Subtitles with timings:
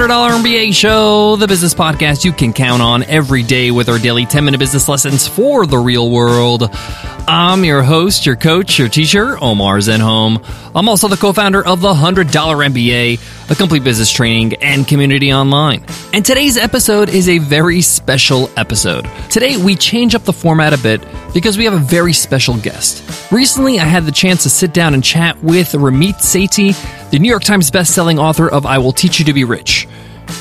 [0.00, 4.24] $100 MBA Show, the business podcast you can count on every day with our daily
[4.24, 6.70] 10 minute business lessons for the real world.
[7.28, 10.42] I'm your host, your coach, your teacher, Omar Zenhom.
[10.74, 15.32] I'm also the co founder of the $100 MBA, a complete business training and community
[15.32, 15.84] online.
[16.12, 19.10] And today's episode is a very special episode.
[19.28, 21.04] Today, we change up the format a bit
[21.34, 23.32] because we have a very special guest.
[23.32, 27.28] Recently, I had the chance to sit down and chat with Ramit Sethi, the New
[27.28, 29.88] York Times bestselling author of I Will Teach You to Be Rich.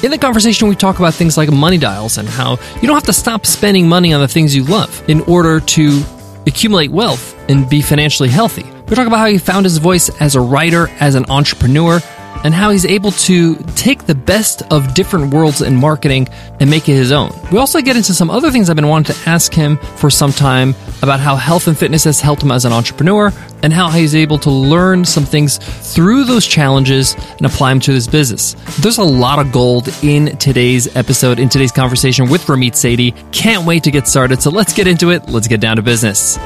[0.04, 3.04] In the conversation, we talk about things like money dials and how you don't have
[3.06, 6.04] to stop spending money on the things you love in order to
[6.46, 8.64] accumulate wealth and be financially healthy.
[8.88, 12.02] We talk about how he found his voice as a writer, as an entrepreneur,
[12.44, 16.28] and how he's able to take the best of different worlds in marketing
[16.60, 17.32] and make it his own.
[17.52, 20.32] We also get into some other things I've been wanting to ask him for some
[20.32, 23.32] time about how health and fitness has helped him as an entrepreneur
[23.64, 25.58] and how he's able to learn some things
[25.94, 28.56] through those challenges and apply them to his business.
[28.80, 33.14] There's a lot of gold in today's episode, in today's conversation with Ramit Sethi.
[33.32, 34.42] Can't wait to get started.
[34.42, 35.28] So let's get into it.
[35.28, 36.38] Let's get down to business.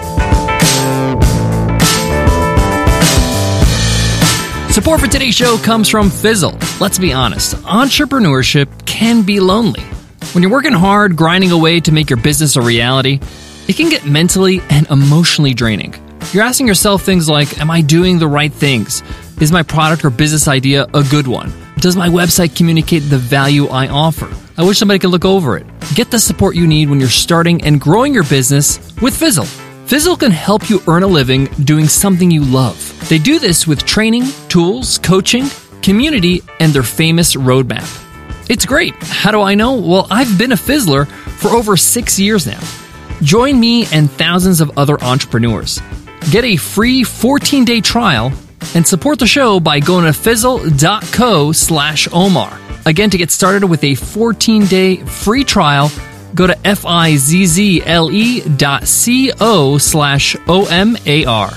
[4.74, 6.58] Support for today's show comes from Fizzle.
[6.80, 9.82] Let's be honest, entrepreneurship can be lonely.
[10.32, 13.20] When you're working hard, grinding away to make your business a reality,
[13.68, 15.94] it can get mentally and emotionally draining.
[16.32, 19.04] You're asking yourself things like Am I doing the right things?
[19.40, 21.54] Is my product or business idea a good one?
[21.78, 24.28] Does my website communicate the value I offer?
[24.58, 25.68] I wish somebody could look over it.
[25.94, 29.46] Get the support you need when you're starting and growing your business with Fizzle.
[29.86, 32.78] Fizzle can help you earn a living doing something you love.
[33.10, 35.46] They do this with training, tools, coaching,
[35.82, 37.88] community, and their famous roadmap.
[38.50, 38.94] It's great.
[39.02, 39.74] How do I know?
[39.76, 42.60] Well, I've been a Fizzler for over six years now.
[43.22, 45.82] Join me and thousands of other entrepreneurs.
[46.32, 48.32] Get a free 14 day trial
[48.76, 52.58] and support the show by going to fizzle.co slash Omar.
[52.86, 55.92] Again, to get started with a 14 day free trial,
[56.36, 61.54] go to F-I-Z-Z-L-E dot C-O slash O-M-A-R.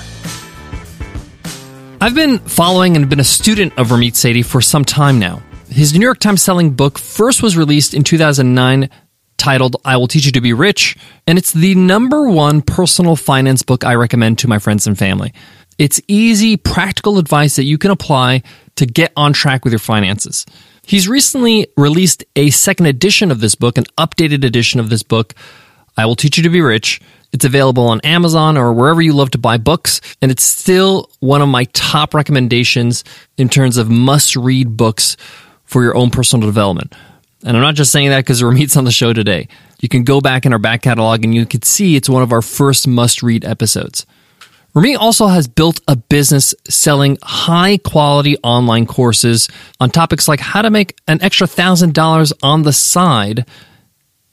[1.98, 5.42] I've been following and been a student of Ramit Sethi for some time now.
[5.70, 8.90] His New York Times selling book first was released in 2009
[9.38, 13.62] titled I Will Teach You to Be Rich, and it's the number one personal finance
[13.62, 15.32] book I recommend to my friends and family.
[15.78, 18.42] It's easy, practical advice that you can apply
[18.76, 20.46] to get on track with your finances.
[20.88, 25.34] He's recently released a second edition of this book, an updated edition of this book,
[25.96, 27.00] I Will Teach You to Be Rich.
[27.32, 31.42] It's available on Amazon or wherever you love to buy books, and it's still one
[31.42, 33.02] of my top recommendations
[33.36, 35.16] in terms of must read books
[35.64, 36.94] for your own personal development.
[37.42, 39.48] And I'm not just saying that because Ramit's on the show today.
[39.80, 42.32] You can go back in our back catalog and you can see it's one of
[42.32, 44.06] our first must read episodes.
[44.76, 49.48] Ramit also has built a business selling high quality online courses
[49.80, 53.46] on topics like how to make an extra thousand dollars on the side,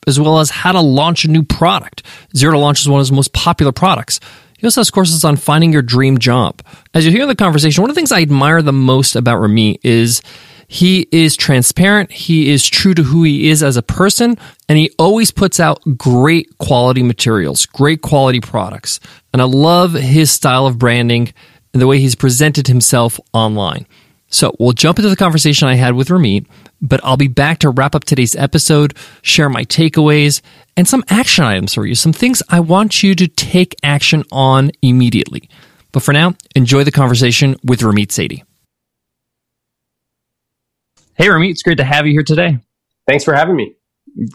[0.06, 2.04] as well as how to launch a new product.
[2.36, 4.20] Zero to Launch is one of his most popular products.
[4.59, 6.62] He also has courses on finding your dream job.
[6.94, 9.80] As you hear the conversation, one of the things I admire the most about Ramit
[9.81, 10.22] is
[10.68, 12.12] he is transparent.
[12.12, 14.38] He is true to who he is as a person,
[14.68, 19.00] and he always puts out great quality materials, great quality products.
[19.31, 21.34] And I love his style of branding
[21.74, 23.88] and the way he's presented himself online.
[24.28, 26.47] So we'll jump into the conversation I had with Ramit,
[26.81, 30.41] but I'll be back to wrap up today's episode, share my takeaways,
[30.75, 34.72] and some action items for you, some things I want you to take action on
[34.81, 35.50] immediately.
[35.91, 38.44] But for now, enjoy the conversation with Ramit Sethi.
[41.16, 42.57] Hey, Ramit, it's great to have you here today.
[43.07, 43.75] Thanks for having me.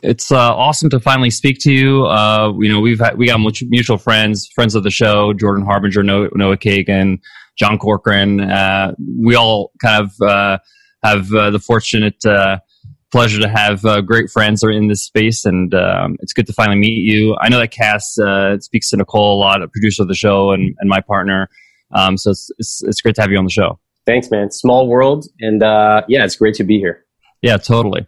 [0.04, 2.06] It's uh, awesome to finally speak to you.
[2.06, 6.04] Uh, you know, we've had, we got mutual friends, friends of the show, Jordan Harbinger,
[6.04, 7.18] Noah, Noah Kagan,
[7.58, 8.40] John Corcoran.
[8.40, 10.58] Uh, we all kind of uh,
[11.02, 12.58] have uh, the fortunate uh,
[13.10, 16.78] pleasure to have great friends are in this space, and um, it's good to finally
[16.78, 17.36] meet you.
[17.40, 18.16] I know that Cass
[18.60, 21.48] speaks to Nicole a lot, a producer of the show, and, and my partner.
[21.92, 23.80] Um, so it's, it's, it's great to have you on the show.
[24.08, 24.50] Thanks, man.
[24.50, 27.04] Small world, and uh, yeah, it's great to be here.
[27.42, 28.06] Yeah, totally.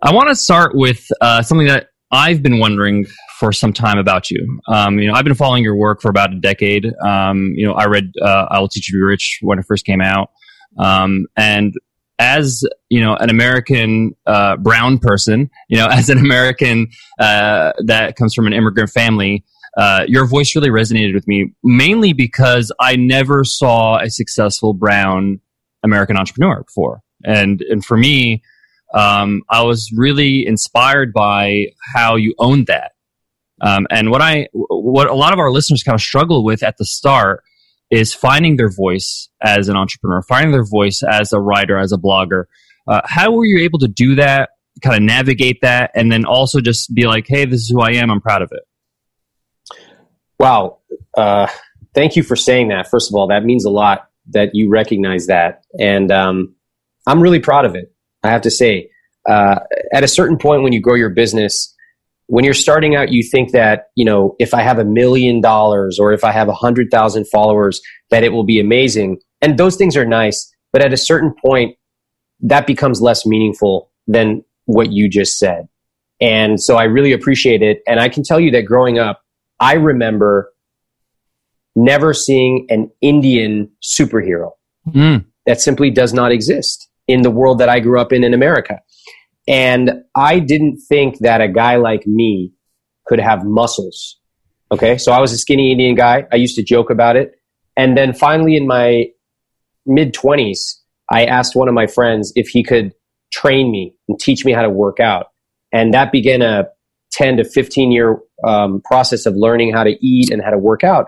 [0.00, 3.04] I want to start with uh, something that I've been wondering
[3.40, 4.60] for some time about you.
[4.68, 6.86] Um, you know, I've been following your work for about a decade.
[7.04, 9.64] Um, you know, I read uh, "I Will Teach You to Be Rich" when it
[9.66, 10.30] first came out,
[10.78, 11.74] um, and
[12.20, 16.86] as you know, an American uh, brown person, you know, as an American
[17.18, 19.44] uh, that comes from an immigrant family,
[19.78, 25.40] uh, your voice really resonated with me, mainly because I never saw a successful brown
[25.84, 28.42] American entrepreneur before, and and for me,
[28.92, 32.92] um, I was really inspired by how you owned that.
[33.60, 36.76] Um, and what I what a lot of our listeners kind of struggle with at
[36.76, 37.44] the start
[37.88, 41.96] is finding their voice as an entrepreneur, finding their voice as a writer, as a
[41.96, 42.44] blogger.
[42.88, 44.50] Uh, how were you able to do that,
[44.82, 47.92] kind of navigate that, and then also just be like, hey, this is who I
[47.92, 48.10] am.
[48.10, 48.62] I'm proud of it.
[50.38, 50.78] Wow.
[51.16, 51.48] Uh,
[51.94, 52.88] thank you for saying that.
[52.88, 55.64] First of all, that means a lot that you recognize that.
[55.78, 56.54] And um,
[57.06, 57.92] I'm really proud of it.
[58.22, 58.90] I have to say,
[59.28, 59.60] uh,
[59.92, 61.74] at a certain point when you grow your business,
[62.26, 65.98] when you're starting out, you think that, you know, if I have a million dollars
[65.98, 67.80] or if I have a hundred thousand followers,
[68.10, 69.20] that it will be amazing.
[69.40, 70.54] And those things are nice.
[70.72, 71.76] But at a certain point,
[72.40, 75.68] that becomes less meaningful than what you just said.
[76.20, 77.82] And so I really appreciate it.
[77.86, 79.22] And I can tell you that growing up,
[79.60, 80.52] I remember
[81.74, 84.50] never seeing an Indian superhero.
[84.88, 85.24] Mm.
[85.46, 88.80] That simply does not exist in the world that I grew up in in America.
[89.46, 92.52] And I didn't think that a guy like me
[93.06, 94.18] could have muscles.
[94.70, 94.98] Okay.
[94.98, 96.26] So I was a skinny Indian guy.
[96.30, 97.32] I used to joke about it.
[97.76, 99.06] And then finally in my
[99.86, 100.74] mid 20s,
[101.10, 102.92] I asked one of my friends if he could
[103.32, 105.28] train me and teach me how to work out.
[105.72, 106.66] And that began a
[107.12, 110.84] 10 to 15 year um, process of learning how to eat and how to work
[110.84, 111.06] out.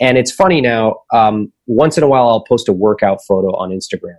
[0.00, 3.70] And it's funny now, um, once in a while, I'll post a workout photo on
[3.70, 4.16] Instagram.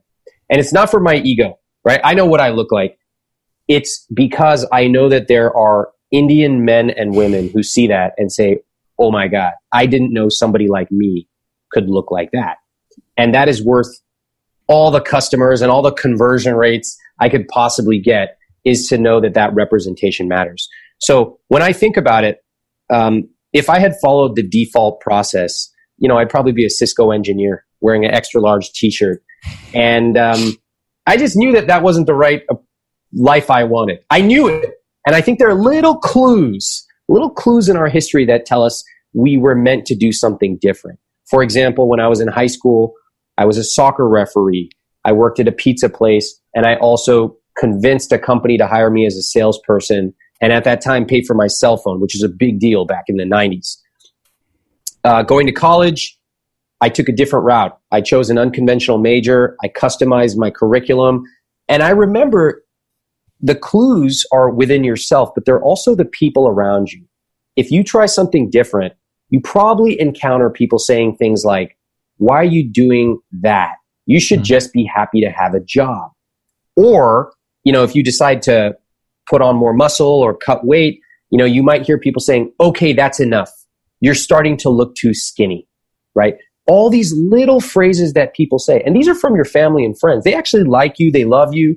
[0.50, 2.00] And it's not for my ego, right?
[2.04, 2.98] I know what I look like.
[3.68, 8.32] It's because I know that there are Indian men and women who see that and
[8.32, 8.60] say,
[9.00, 11.28] oh my God, I didn't know somebody like me
[11.72, 12.58] could look like that.
[13.18, 13.88] And that is worth
[14.68, 19.20] all the customers and all the conversion rates I could possibly get is to know
[19.20, 20.70] that that representation matters.
[21.00, 22.43] So when I think about it,
[22.94, 27.12] um, if I had followed the default process, you know, I'd probably be a Cisco
[27.12, 29.24] engineer wearing an extra large T-shirt,
[29.74, 30.58] and um,
[31.06, 32.56] I just knew that that wasn't the right uh,
[33.14, 34.00] life I wanted.
[34.10, 34.70] I knew it,
[35.06, 38.84] and I think there are little clues, little clues in our history that tell us
[39.14, 41.00] we were meant to do something different.
[41.30, 42.94] For example, when I was in high school,
[43.38, 44.70] I was a soccer referee.
[45.06, 49.06] I worked at a pizza place, and I also convinced a company to hire me
[49.06, 50.14] as a salesperson.
[50.42, 53.06] And at that time, paid for my cell phone, which is a big deal back
[53.08, 53.78] in the 90s.
[55.04, 56.18] Uh, going to college,
[56.82, 57.78] I took a different route.
[57.92, 59.56] I chose an unconventional major.
[59.64, 61.24] I customized my curriculum.
[61.70, 62.64] And I remember
[63.40, 67.06] the clues are within yourself, but they're also the people around you.
[67.56, 68.94] If you try something different,
[69.30, 71.78] you probably encounter people saying things like,
[72.18, 73.76] why are you doing that?
[74.06, 74.46] You should mm-hmm.
[74.46, 76.12] just be happy to have a job.
[76.76, 77.34] Or,
[77.64, 78.76] you know, if you decide to
[79.30, 81.00] put on more muscle or cut weight,
[81.30, 83.50] you know, you might hear people saying, okay, that's enough.
[84.00, 85.68] You're starting to look too skinny,
[86.16, 86.36] right?
[86.68, 90.24] All these little phrases that people say, and these are from your family and friends.
[90.24, 91.76] They actually like you, they love you,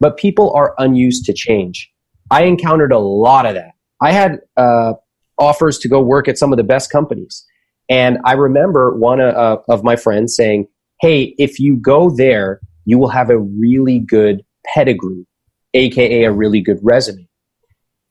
[0.00, 1.90] but people are unused to change.
[2.30, 3.72] I encountered a lot of that.
[4.02, 4.94] I had uh,
[5.38, 7.44] offers to go work at some of the best companies.
[7.88, 10.66] And I remember one uh, of my friends saying,
[11.00, 14.42] Hey, if you go there, you will have a really good
[14.74, 15.26] pedigree,
[15.74, 17.28] AKA a really good resume.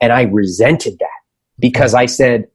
[0.01, 1.07] And I resented that
[1.60, 2.45] because I said,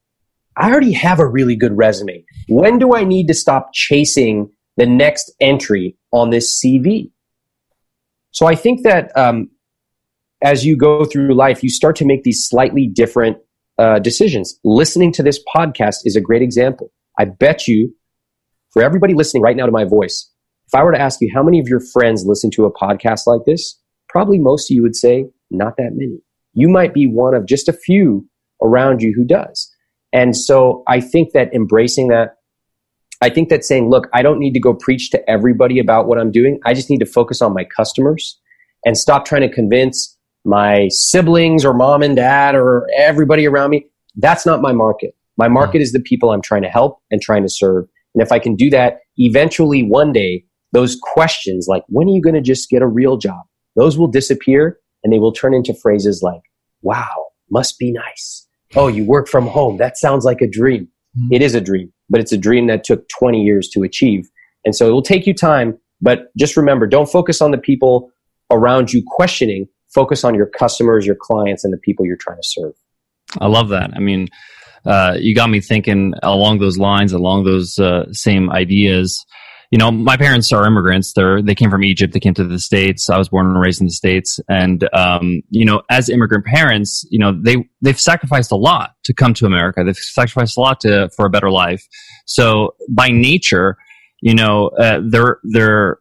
[0.57, 2.25] I already have a really good resume.
[2.49, 7.11] When do I need to stop chasing the next entry on this CV?
[8.33, 9.51] So I think that um,
[10.43, 13.39] as you go through life, you start to make these slightly different
[13.79, 14.59] uh, decisions.
[14.65, 16.93] Listening to this podcast is a great example.
[17.19, 17.95] I bet you,
[18.71, 20.31] for everybody listening right now to my voice,
[20.67, 23.27] if I were to ask you how many of your friends listen to a podcast
[23.27, 26.19] like this, probably most of you would say not that many.
[26.55, 28.27] You might be one of just a few
[28.63, 29.71] around you who does.
[30.13, 32.37] And so I think that embracing that,
[33.21, 36.19] I think that saying, look, I don't need to go preach to everybody about what
[36.19, 36.61] I'm doing.
[36.65, 38.39] I just need to focus on my customers
[38.85, 43.87] and stop trying to convince my siblings or mom and dad or everybody around me.
[44.17, 45.15] That's not my market.
[45.37, 47.87] My market is the people I'm trying to help and trying to serve.
[48.15, 52.23] And if I can do that, eventually one day, those questions like, when are you
[52.23, 53.41] going to just get a real job?
[53.79, 56.43] Those will disappear and they will turn into phrases like,
[56.83, 58.47] wow, must be nice.
[58.75, 59.77] Oh, you work from home.
[59.77, 60.89] That sounds like a dream.
[61.17, 61.35] Mm-hmm.
[61.35, 64.29] It is a dream, but it's a dream that took 20 years to achieve.
[64.65, 68.11] And so it will take you time, but just remember, don't focus on the people
[68.51, 69.69] around you questioning.
[69.95, 72.75] Focus on your customers, your clients, and the people you're trying to serve.
[73.41, 73.93] I love that.
[73.95, 74.29] I mean,
[74.85, 79.25] uh, you got me thinking along those lines, along those uh, same ideas.
[79.71, 81.13] You know, my parents are immigrants.
[81.13, 82.15] They're they came from Egypt.
[82.15, 83.11] They came to the states.
[83.11, 87.07] I was born and raised in the states, and um, you know, as immigrant parents,
[87.11, 89.83] you know, they they've sacrificed a lot to come to America.
[89.85, 91.87] They've sacrificed a lot to for a better life.
[92.25, 93.77] So by nature,
[94.23, 95.99] you know, uh, they're they're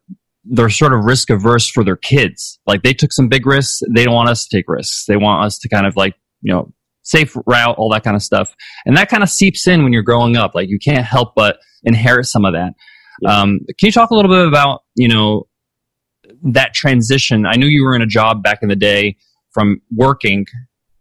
[0.50, 2.60] they're sort of risk averse for their kids.
[2.66, 3.82] Like they took some big risks.
[3.94, 5.06] They don't want us to take risks.
[5.06, 8.24] They want us to kind of like, you know, safe route, all that kind of
[8.24, 8.56] stuff.
[8.86, 10.56] And that kind of seeps in when you're growing up.
[10.56, 12.74] Like you can't help but inherit some of that.
[13.22, 13.42] Yeah.
[13.42, 15.48] Um, can you talk a little bit about, you know,
[16.44, 17.46] that transition?
[17.46, 19.18] I knew you were in a job back in the day
[19.52, 20.46] from working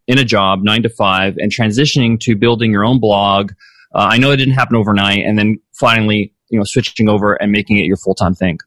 [0.06, 3.52] in a job nine to five and transitioning to building your own blog.
[3.94, 7.50] Uh, I know it didn't happen overnight, and then finally, you know, switching over and
[7.50, 8.58] making it your full time thing.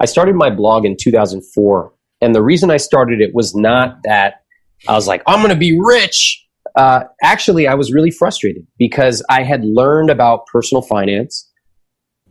[0.00, 4.42] I started my blog in 2004, and the reason I started it was not that
[4.86, 6.44] I was like, I'm going to be rich.
[6.76, 11.47] Uh, actually, I was really frustrated because I had learned about personal finance.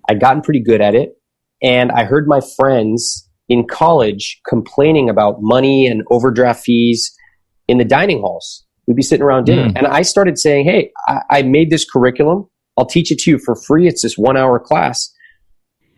[0.07, 1.13] I'd gotten pretty good at it.
[1.61, 7.13] And I heard my friends in college complaining about money and overdraft fees
[7.67, 8.65] in the dining halls.
[8.87, 9.67] We'd be sitting around dinner.
[9.67, 9.73] Mm.
[9.75, 12.47] And I started saying, Hey, I, I made this curriculum.
[12.77, 13.87] I'll teach it to you for free.
[13.87, 15.11] It's this one hour class.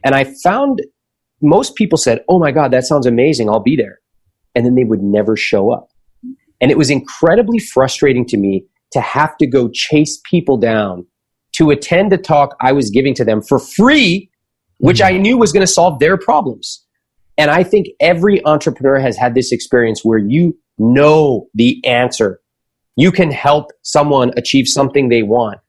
[0.03, 0.81] And I found
[1.41, 3.49] most people said, Oh my God, that sounds amazing.
[3.49, 3.99] I'll be there.
[4.55, 5.89] And then they would never show up.
[6.61, 11.05] And it was incredibly frustrating to me to have to go chase people down
[11.59, 14.31] to attend a talk I was giving to them for free,
[14.77, 15.15] which mm-hmm.
[15.15, 16.85] I knew was going to solve their problems.
[17.37, 22.39] And I think every entrepreneur has had this experience where you know the answer.
[22.95, 25.59] You can help someone achieve something they want,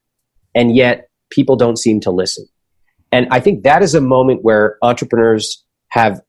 [0.54, 2.46] and yet people don't seem to listen.
[3.12, 6.20] And I think that is a moment where entrepreneurs have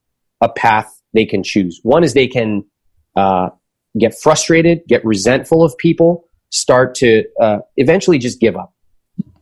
[0.42, 1.80] a path they can choose.
[1.84, 2.66] One is they can
[3.16, 3.50] uh,
[4.00, 8.71] get frustrated, get resentful of people, start to uh, eventually just give up.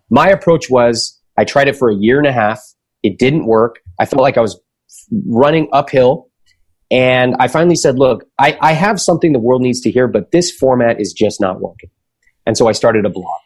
[0.09, 2.61] My approach was I tried it for a year and a half.
[3.03, 3.79] It didn't work.
[3.99, 4.59] I felt like I was
[5.25, 6.27] running uphill.
[6.91, 10.31] And I finally said, look, I, I have something the world needs to hear, but
[10.31, 11.91] this format is just not working.
[12.45, 13.39] And so I started a blog.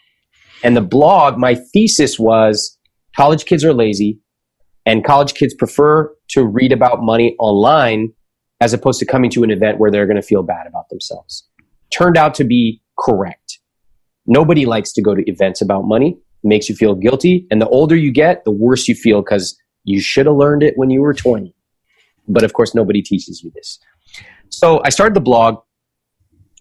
[0.63, 2.77] And the blog, my thesis was
[3.15, 4.19] college kids are lazy
[4.85, 8.13] and college kids prefer to read about money online
[8.61, 11.47] as opposed to coming to an event where they're going to feel bad about themselves.
[11.91, 13.59] Turned out to be correct.
[14.25, 16.17] Nobody likes to go to events about money.
[16.43, 17.47] Makes you feel guilty.
[17.49, 20.73] And the older you get, the worse you feel because you should have learned it
[20.77, 21.55] when you were 20.
[22.27, 23.79] But of course, nobody teaches you this.
[24.49, 25.61] So I started the blog.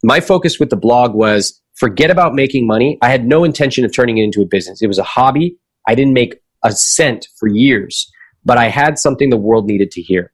[0.03, 2.99] My focus with the blog was forget about making money.
[3.03, 4.83] I had no intention of turning it into a business.
[4.83, 5.57] It was a hobby.
[5.87, 8.11] I didn't make a cent for years,
[8.45, 10.33] but I had something the world needed to hear.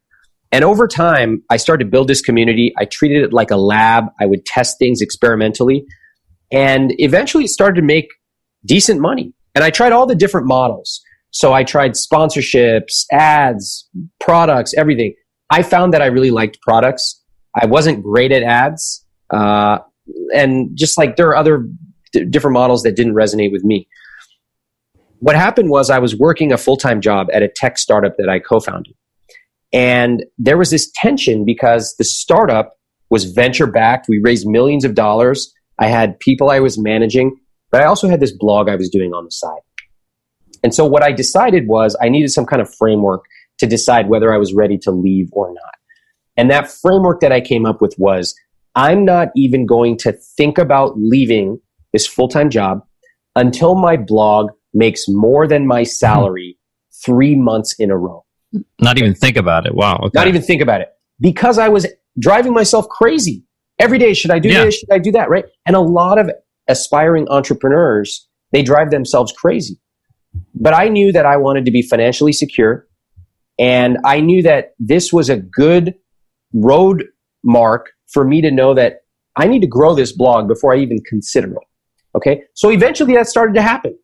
[0.51, 2.73] And over time, I started to build this community.
[2.79, 4.07] I treated it like a lab.
[4.21, 5.85] I would test things experimentally.
[6.51, 8.09] And eventually it started to make
[8.65, 9.35] decent money.
[9.59, 11.03] And I tried all the different models.
[11.33, 13.89] So I tried sponsorships, ads,
[14.21, 15.17] products, everything.
[15.51, 17.21] I found that I really liked products.
[17.61, 19.05] I wasn't great at ads.
[19.31, 19.79] Uh,
[20.33, 21.69] and just like there are other
[22.13, 23.89] d- different models that didn't resonate with me.
[25.19, 28.29] What happened was I was working a full time job at a tech startup that
[28.29, 28.95] I co founded.
[29.73, 32.79] And there was this tension because the startup
[33.11, 34.07] was venture backed.
[34.09, 35.53] We raised millions of dollars.
[35.81, 39.13] I had people I was managing, but I also had this blog I was doing
[39.13, 39.61] on the side.
[40.63, 43.25] And so what I decided was I needed some kind of framework
[43.59, 45.75] to decide whether I was ready to leave or not.
[46.37, 48.35] And that framework that I came up with was
[48.75, 51.61] I'm not even going to think about leaving
[51.93, 52.83] this full time job
[53.35, 56.59] until my blog makes more than my salary
[57.05, 58.25] three months in a row.
[58.81, 59.75] Not even think about it.
[59.75, 59.97] Wow.
[60.05, 60.11] Okay.
[60.15, 60.89] Not even think about it.
[61.21, 61.87] Because I was
[62.19, 63.45] driving myself crazy.
[63.79, 64.65] Every day, should I do yeah.
[64.65, 64.77] this?
[64.77, 65.29] Should I do that?
[65.29, 65.45] Right.
[65.67, 66.31] And a lot of
[66.69, 69.81] aspiring entrepreneurs, they drive themselves crazy.
[70.55, 72.87] But I knew that I wanted to be financially secure.
[73.59, 75.95] And I knew that this was a good
[76.53, 77.05] road
[77.43, 79.01] mark for me to know that
[79.37, 81.67] I need to grow this blog before I even consider it.
[82.17, 82.43] Okay.
[82.55, 83.97] So eventually that started to happen.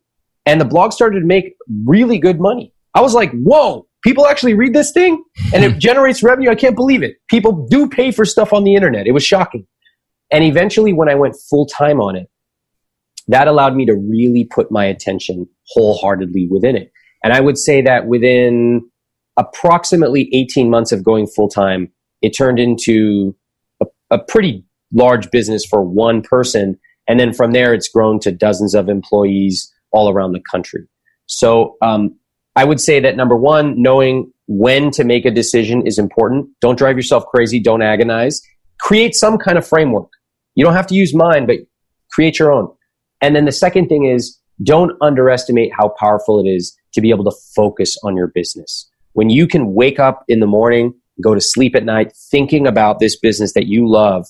[0.45, 1.55] And the blog started to make
[1.85, 2.73] really good money.
[2.93, 6.49] I was like, whoa, people actually read this thing and it generates revenue.
[6.49, 7.15] I can't believe it.
[7.29, 9.07] People do pay for stuff on the internet.
[9.07, 9.65] It was shocking.
[10.31, 12.27] And eventually, when I went full time on it,
[13.27, 16.91] that allowed me to really put my attention wholeheartedly within it.
[17.23, 18.89] And I would say that within
[19.37, 21.91] approximately 18 months of going full time,
[22.21, 23.35] it turned into
[23.81, 24.63] a, a pretty
[24.93, 26.79] large business for one person.
[27.07, 30.87] And then from there, it's grown to dozens of employees all around the country.
[31.25, 32.15] So um,
[32.55, 36.47] I would say that number one, knowing when to make a decision is important.
[36.61, 37.59] Don't drive yourself crazy.
[37.59, 38.41] Don't agonize.
[38.79, 40.09] Create some kind of framework.
[40.53, 41.57] You don't have to use mine, but
[42.11, 42.71] create your own.
[43.25, 47.23] And then the second thing is don't underestimate how powerful it is to be able
[47.23, 48.87] to focus on your business.
[49.13, 52.99] When you can wake up in the morning, go to sleep at night thinking about
[52.99, 54.27] this business that you love,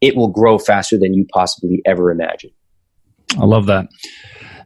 [0.00, 2.52] it will grow faster than you possibly ever imagined.
[3.36, 3.88] I love that.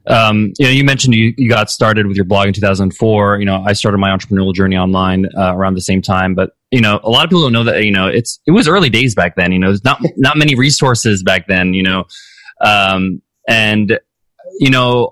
[0.07, 3.39] Um, you know, you mentioned you, you got started with your blog in 2004.
[3.39, 6.35] You know, I started my entrepreneurial journey online uh, around the same time.
[6.35, 7.83] But you know, a lot of people don't know that.
[7.83, 9.53] You know, it's it was early days back then.
[9.53, 11.73] You know, not not many resources back then.
[11.73, 12.05] You know,
[12.61, 13.99] um, and
[14.61, 15.11] you know,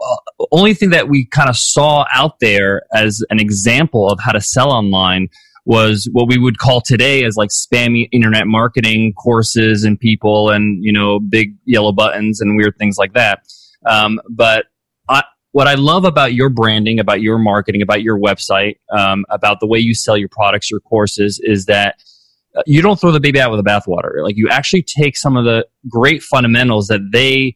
[0.50, 4.40] only thing that we kind of saw out there as an example of how to
[4.40, 5.28] sell online
[5.64, 10.84] was what we would call today as like spammy internet marketing courses and people and
[10.84, 13.40] you know big yellow buttons and weird things like that.
[13.84, 14.66] Um, but
[15.08, 19.58] I, what I love about your branding, about your marketing, about your website, um, about
[19.60, 21.96] the way you sell your products, your courses, is that
[22.56, 24.22] uh, you don't throw the baby out with the bathwater.
[24.22, 27.54] Like you actually take some of the great fundamentals that they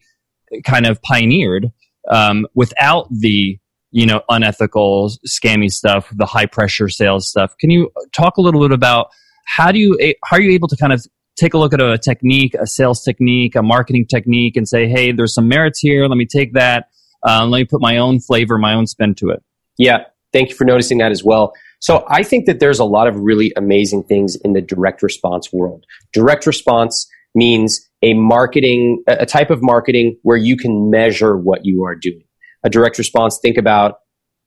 [0.64, 1.70] kind of pioneered
[2.08, 3.58] um, without the
[3.92, 7.56] you know unethical scammy stuff the high pressure sales stuff.
[7.58, 9.08] Can you talk a little bit about
[9.46, 11.04] how do you how are you able to kind of
[11.36, 15.12] take a look at a technique a sales technique a marketing technique and say hey
[15.12, 16.06] there's some merits here.
[16.06, 16.88] Let me take that.
[17.26, 19.42] Uh, let me put my own flavor my own spin to it.
[19.78, 20.04] Yeah.
[20.32, 21.52] Thank you for noticing that as well.
[21.80, 25.52] So i think that there's a lot of really amazing things in the direct response
[25.52, 25.86] world.
[26.12, 31.84] Direct response means a marketing a type of marketing where you can measure what you
[31.84, 32.24] are doing
[32.64, 33.96] a direct response, think about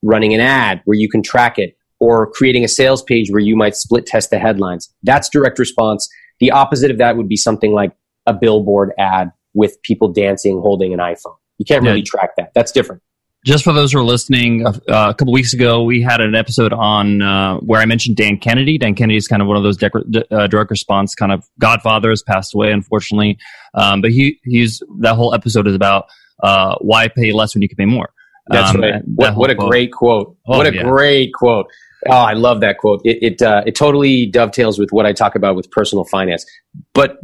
[0.02, 3.56] running an ad where you can track it or creating a sales page where you
[3.56, 4.94] might split test the headlines.
[5.04, 6.08] That's direct response.
[6.40, 7.94] The opposite of that would be something like
[8.26, 11.36] a billboard ad with people dancing holding an iPhone.
[11.58, 12.06] You can't really yeah.
[12.06, 12.52] track that.
[12.54, 13.02] That's different.
[13.46, 16.72] Just for those who are listening, uh, a couple weeks ago we had an episode
[16.72, 18.78] on uh, where I mentioned Dan Kennedy.
[18.78, 22.24] Dan Kennedy is kind of one of those dec- uh, direct response kind of godfathers,
[22.24, 23.38] passed away unfortunately.
[23.74, 26.06] Um, but he he's that whole episode is about
[26.42, 28.14] uh, why pay less when you can pay more?
[28.48, 29.02] That's um, right.
[29.16, 29.70] What, what a quote.
[29.70, 30.38] great quote.
[30.48, 30.84] Oh, what a yeah.
[30.84, 31.66] great quote.
[32.10, 33.02] Oh, I love that quote.
[33.04, 36.46] It it, uh, it totally dovetails with what I talk about with personal finance.
[36.94, 37.18] But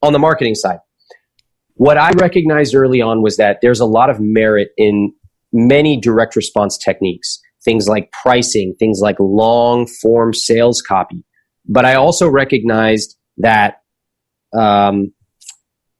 [0.00, 0.78] on the marketing side,
[1.74, 5.12] what I recognized early on was that there's a lot of merit in
[5.56, 11.24] many direct response techniques, things like pricing, things like long form sales copy.
[11.66, 13.80] But I also recognized that
[14.56, 15.12] um,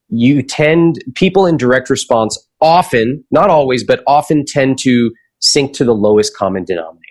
[0.08, 5.84] you tend people in direct response often, not always, but often tend to sink to
[5.84, 7.02] the lowest common denominator.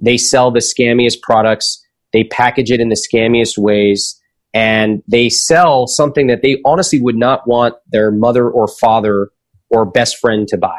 [0.00, 4.20] They sell the scammiest products, they package it in the scammiest ways,
[4.52, 9.30] and they sell something that they honestly would not want their mother or father
[9.70, 10.78] or best friend to buy.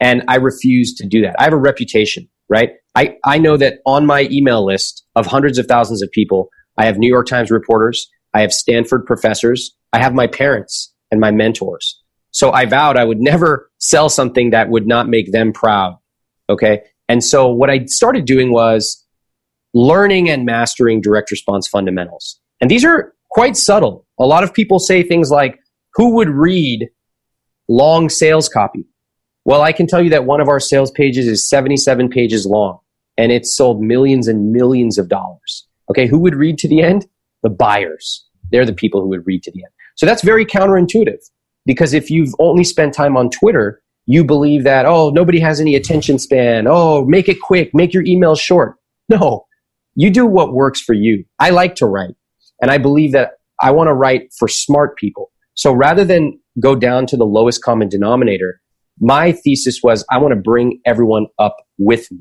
[0.00, 1.36] And I refuse to do that.
[1.38, 2.70] I have a reputation, right?
[2.94, 6.86] I, I know that on my email list of hundreds of thousands of people, I
[6.86, 11.30] have New York Times reporters, I have Stanford professors, I have my parents and my
[11.30, 12.00] mentors.
[12.30, 15.98] So I vowed I would never sell something that would not make them proud.
[16.48, 16.82] Okay.
[17.08, 19.04] And so what I started doing was
[19.74, 22.40] learning and mastering direct response fundamentals.
[22.60, 24.06] And these are quite subtle.
[24.18, 25.58] A lot of people say things like,
[25.94, 26.88] who would read
[27.68, 28.86] long sales copy?
[29.50, 32.78] Well, I can tell you that one of our sales pages is 77 pages long
[33.18, 35.66] and it's sold millions and millions of dollars.
[35.90, 36.06] Okay.
[36.06, 37.08] Who would read to the end?
[37.42, 38.24] The buyers.
[38.52, 39.72] They're the people who would read to the end.
[39.96, 41.18] So that's very counterintuitive
[41.66, 45.74] because if you've only spent time on Twitter, you believe that, oh, nobody has any
[45.74, 46.68] attention span.
[46.68, 48.76] Oh, make it quick, make your emails short.
[49.08, 49.46] No,
[49.96, 51.24] you do what works for you.
[51.40, 52.14] I like to write
[52.62, 55.32] and I believe that I want to write for smart people.
[55.54, 58.60] So rather than go down to the lowest common denominator,
[59.00, 62.20] my thesis was I want to bring everyone up with me.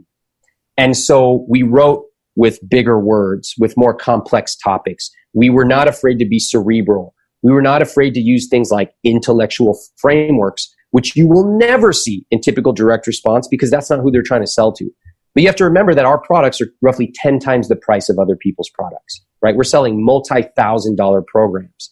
[0.77, 5.09] And so we wrote with bigger words, with more complex topics.
[5.33, 7.13] We were not afraid to be cerebral.
[7.41, 12.25] We were not afraid to use things like intellectual frameworks, which you will never see
[12.31, 14.89] in typical direct response because that's not who they're trying to sell to.
[15.33, 18.17] But you have to remember that our products are roughly 10 times the price of
[18.17, 19.55] other people's products, right?
[19.55, 21.91] We're selling multi thousand dollar programs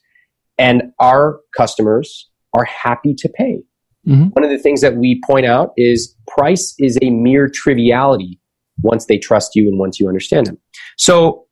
[0.57, 3.63] and our customers are happy to pay.
[4.07, 4.27] Mm-hmm.
[4.27, 8.39] One of the things that we point out is price is a mere triviality
[8.81, 10.57] once they trust you and once you understand them.
[10.97, 11.47] So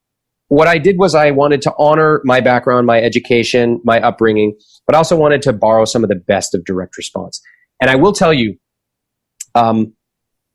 [0.47, 4.95] what I did was I wanted to honor my background, my education, my upbringing, but
[4.95, 7.41] also wanted to borrow some of the best of direct response.
[7.81, 8.57] And I will tell you,
[9.55, 9.93] um,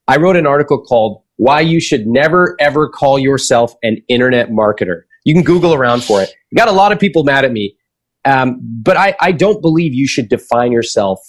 [0.07, 5.03] I wrote an article called Why You Should Never Ever Call Yourself an Internet Marketer.
[5.25, 6.33] You can Google around for it.
[6.57, 7.77] got a lot of people mad at me,
[8.25, 11.21] um, but I, I don't believe you should define yourself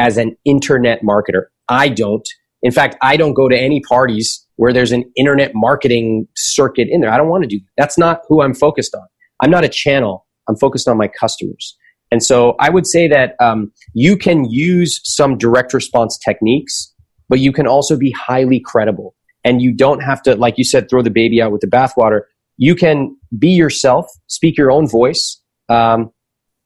[0.00, 1.44] as an internet marketer.
[1.68, 2.26] I don't.
[2.62, 7.00] In fact, I don't go to any parties where there's an internet marketing circuit in
[7.02, 7.12] there.
[7.12, 7.70] I don't want to do that.
[7.76, 9.06] That's not who I'm focused on.
[9.42, 10.26] I'm not a channel.
[10.48, 11.76] I'm focused on my customers.
[12.10, 16.92] And so I would say that um, you can use some direct response techniques,
[17.28, 19.14] but you can also be highly credible.
[19.44, 22.22] And you don't have to, like you said, throw the baby out with the bathwater.
[22.56, 26.10] You can be yourself, speak your own voice, um,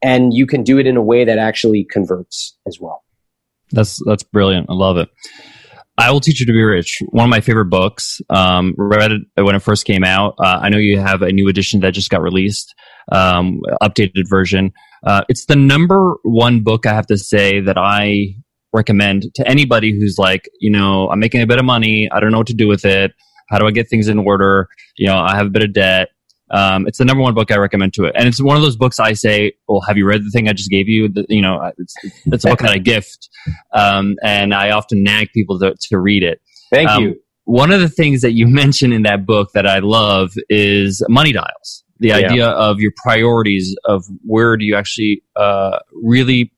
[0.02, 3.04] and you can do it in a way that actually converts as well.
[3.74, 4.68] That's that's brilliant.
[4.70, 5.08] I love it.
[5.96, 8.20] I Will Teach You to Be Rich, one of my favorite books.
[8.28, 10.34] Um, read it when it first came out.
[10.38, 12.74] Uh, I know you have a new edition that just got released,
[13.12, 14.72] um, updated version.
[15.06, 18.34] Uh, it's the number one book I have to say that I
[18.72, 22.08] recommend to anybody who's like, you know, I'm making a bit of money.
[22.10, 23.12] I don't know what to do with it.
[23.48, 24.68] How do I get things in order?
[24.96, 26.08] You know, I have a bit of debt.
[26.54, 28.76] Um, it's the number one book I recommend to it, and it's one of those
[28.76, 31.42] books I say, "Well, have you read the thing I just gave you?" The, you
[31.42, 31.94] know, it's,
[32.26, 33.28] it's a book that I gift,
[33.72, 36.40] um, and I often nag people to, to read it.
[36.70, 37.20] Thank um, you.
[37.44, 41.32] One of the things that you mention in that book that I love is money
[41.32, 41.82] dials.
[41.98, 42.16] The yeah.
[42.16, 46.52] idea of your priorities of where do you actually uh, really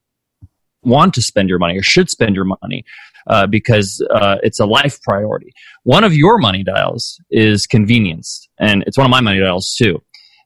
[0.83, 2.85] want to spend your money or should spend your money
[3.27, 5.53] uh, because uh, it's a life priority.
[5.83, 10.03] One of your money dials is convenience, and it's one of my money dials too.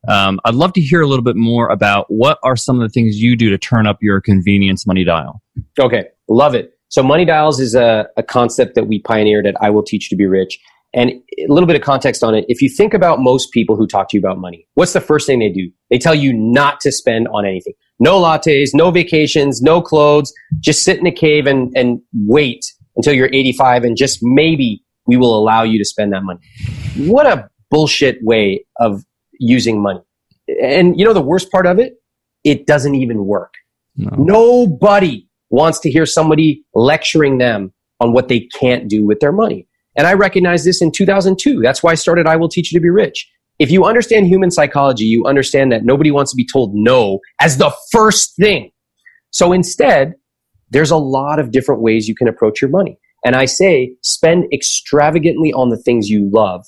[0.09, 2.89] Um, I'd love to hear a little bit more about what are some of the
[2.89, 5.43] things you do to turn up your convenience money dial.
[5.79, 6.73] Okay, love it.
[6.89, 10.17] So, money dials is a, a concept that we pioneered at I Will Teach to
[10.17, 10.59] Be Rich.
[10.93, 12.45] And a little bit of context on it.
[12.49, 15.25] If you think about most people who talk to you about money, what's the first
[15.25, 15.71] thing they do?
[15.89, 17.75] They tell you not to spend on anything.
[18.01, 20.33] No lattes, no vacations, no clothes.
[20.59, 22.65] Just sit in a cave and, and wait
[22.97, 26.41] until you're 85 and just maybe we will allow you to spend that money.
[26.97, 29.05] What a bullshit way of
[29.39, 30.01] using money.
[30.63, 31.95] And you know the worst part of it?
[32.45, 33.55] It doesn't even work.
[33.97, 34.11] No.
[34.17, 39.67] Nobody wants to hear somebody lecturing them on what they can't do with their money.
[39.97, 41.61] And I recognized this in 2002.
[41.61, 43.29] That's why I started I Will Teach You to Be Rich.
[43.59, 47.59] If you understand human psychology, you understand that nobody wants to be told no as
[47.59, 48.71] the first thing.
[49.31, 50.15] So instead,
[50.71, 52.99] there's a lot of different ways you can approach your money.
[53.25, 56.65] And I say spend extravagantly on the things you love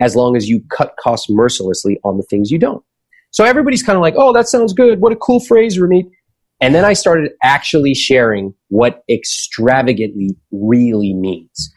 [0.00, 2.82] as long as you cut costs mercilessly on the things you don't.
[3.30, 5.00] So everybody's kind of like, oh, that sounds good.
[5.00, 6.10] What a cool phrase, Ramit.
[6.60, 11.72] And then I started actually sharing what extravagantly really means.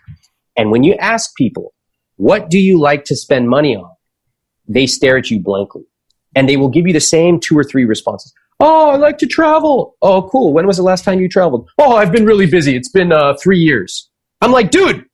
[0.56, 1.74] And when you ask people,
[2.16, 3.90] what do you like to spend money on?
[4.68, 5.84] They stare at you blankly
[6.36, 8.34] and they will give you the same two or three responses.
[8.60, 9.96] Oh, I like to travel.
[10.02, 10.52] Oh, cool.
[10.54, 11.70] When was the last time you traveled?
[11.78, 12.76] Oh, I've been really busy.
[12.76, 14.10] It's been uh, three years.
[14.42, 15.06] I'm like, dude,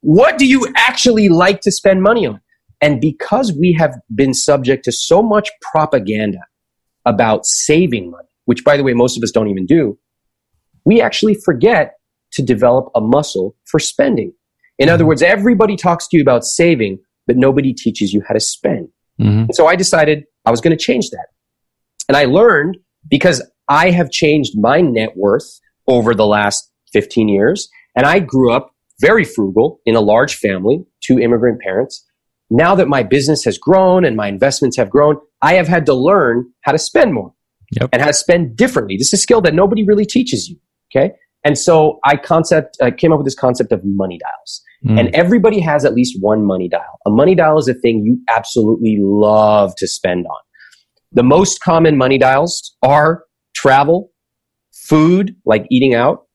[0.00, 2.40] what do you actually like to spend money on?
[2.80, 6.40] And because we have been subject to so much propaganda
[7.04, 9.98] about saving money, which by the way, most of us don't even do,
[10.84, 11.94] we actually forget
[12.32, 14.32] to develop a muscle for spending.
[14.78, 18.40] In other words, everybody talks to you about saving, but nobody teaches you how to
[18.40, 18.88] spend.
[19.20, 19.52] Mm-hmm.
[19.52, 21.26] So I decided I was going to change that.
[22.08, 27.68] And I learned because I have changed my net worth over the last 15 years.
[27.94, 32.06] And I grew up very frugal in a large family, two immigrant parents.
[32.50, 35.94] Now that my business has grown and my investments have grown, I have had to
[35.94, 37.32] learn how to spend more
[37.80, 37.90] yep.
[37.92, 38.96] and how to spend differently.
[38.96, 40.56] This is a skill that nobody really teaches you.
[40.90, 41.14] Okay.
[41.44, 44.62] And so I concept, I came up with this concept of money dials.
[44.84, 45.00] Mm.
[45.00, 46.98] And everybody has at least one money dial.
[47.06, 50.40] A money dial is a thing you absolutely love to spend on.
[51.12, 54.10] The most common money dials are travel,
[54.72, 56.26] food, like eating out,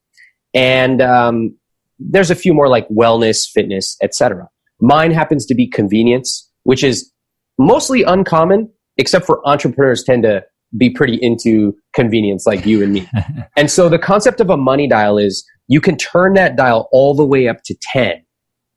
[0.54, 1.56] and um,
[1.98, 4.48] there's a few more like wellness, fitness, etc.
[4.80, 7.10] Mine happens to be convenience, which is
[7.58, 10.42] mostly uncommon, except for entrepreneurs tend to
[10.76, 13.08] be pretty into convenience like you and me.
[13.56, 17.14] and so the concept of a money dial is you can turn that dial all
[17.14, 18.22] the way up to 10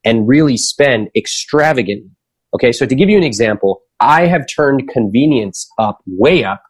[0.05, 2.09] and really spend extravagantly.
[2.55, 6.63] Okay, so to give you an example, I have turned convenience up way up,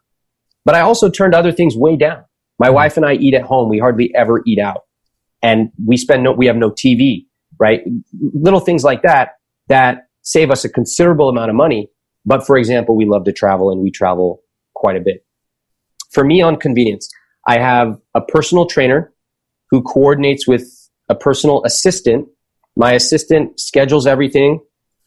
[0.64, 2.24] but I also turned other things way down.
[2.58, 2.74] My mm-hmm.
[2.74, 3.68] wife and I eat at home.
[3.68, 4.82] We hardly ever eat out.
[5.42, 7.26] And we spend no, we have no TV,
[7.60, 7.82] right?
[8.20, 9.34] Little things like that
[9.68, 11.88] that save us a considerable amount of money.
[12.24, 14.42] But for example, we love to travel and we travel
[14.74, 15.24] quite a bit.
[16.10, 17.08] For me on convenience,
[17.46, 19.12] I have a personal trainer
[19.70, 20.68] who coordinates with
[21.08, 22.28] a personal assistant.
[22.76, 24.60] My assistant schedules everything.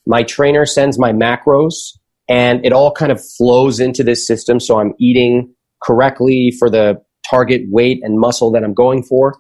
[0.06, 1.98] My trainer sends my macros
[2.30, 4.60] and it all kind of flows into this system.
[4.60, 9.36] So I'm eating correctly for the target weight and muscle that I'm going for.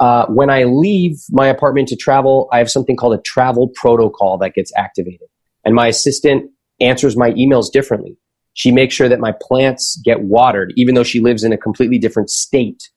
[0.00, 4.38] Uh, when I leave my apartment to travel, I have something called a travel protocol
[4.38, 5.28] that gets activated.
[5.64, 8.16] And my assistant answers my emails differently.
[8.54, 11.98] She makes sure that my plants get watered, even though she lives in a completely
[11.98, 12.90] different state.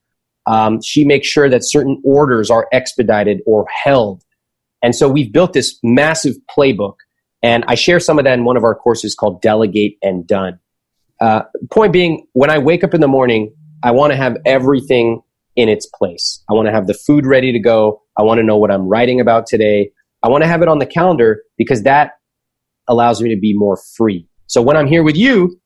[0.45, 4.23] Um, she makes sure that certain orders are expedited or held.
[4.81, 6.95] And so we've built this massive playbook
[7.43, 10.59] and I share some of that in one of our courses called Delegate and Done.
[11.19, 15.21] Uh, point being, when I wake up in the morning, I want to have everything
[15.55, 16.43] in its place.
[16.49, 18.01] I want to have the food ready to go.
[18.17, 19.91] I want to know what I'm writing about today.
[20.23, 22.11] I want to have it on the calendar because that
[22.87, 24.27] allows me to be more free.
[24.47, 25.59] So when I'm here with you,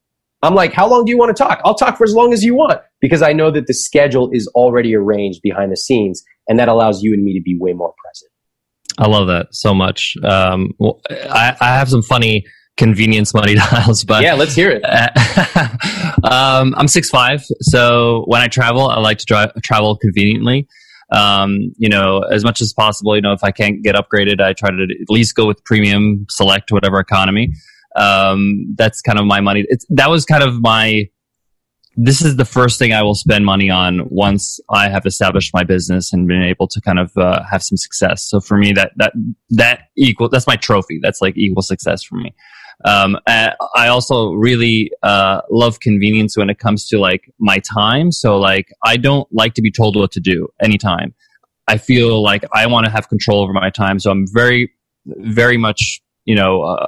[0.43, 1.61] I'm like, how long do you want to talk?
[1.65, 4.47] I'll talk for as long as you want because I know that the schedule is
[4.55, 7.93] already arranged behind the scenes and that allows you and me to be way more
[8.03, 8.31] present.
[8.99, 10.15] I love that so much.
[10.23, 10.71] Um,
[11.09, 12.45] I, I, have some funny
[12.77, 14.83] convenience money dials, but yeah, let's hear it.
[16.23, 20.67] um, I'm six five, so when I travel, I like to drive, travel conveniently.
[21.09, 24.53] Um, you know, as much as possible, you know, if I can't get upgraded, I
[24.53, 27.53] try to at least go with premium, select whatever economy.
[27.95, 29.65] Um, that's kind of my money.
[29.69, 31.09] It's, that was kind of my,
[31.95, 35.63] this is the first thing I will spend money on once I have established my
[35.63, 38.23] business and been able to kind of uh, have some success.
[38.23, 39.13] So for me, that that
[39.49, 40.99] that equal that's my trophy.
[41.01, 42.35] That's like equal success for me.
[42.85, 48.11] Um, I also really uh, love convenience when it comes to like my time.
[48.11, 51.13] So like I don't like to be told what to do anytime.
[51.67, 53.99] I feel like I want to have control over my time.
[53.99, 54.71] So I'm very,
[55.05, 56.85] very much you know uh,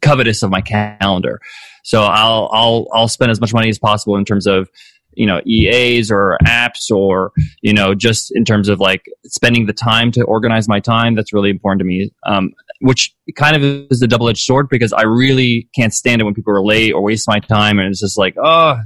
[0.00, 1.40] covetous of my calendar.
[1.84, 4.70] So I'll I'll I'll spend as much money as possible in terms of
[5.14, 9.74] you know EAs or apps or you know just in terms of like spending the
[9.74, 11.14] time to organize my time.
[11.14, 12.10] That's really important to me.
[12.24, 16.24] Um, which kind of is a double edged sword because I really can't stand it
[16.24, 17.78] when people are late or waste my time.
[17.78, 18.76] And it's just like, oh,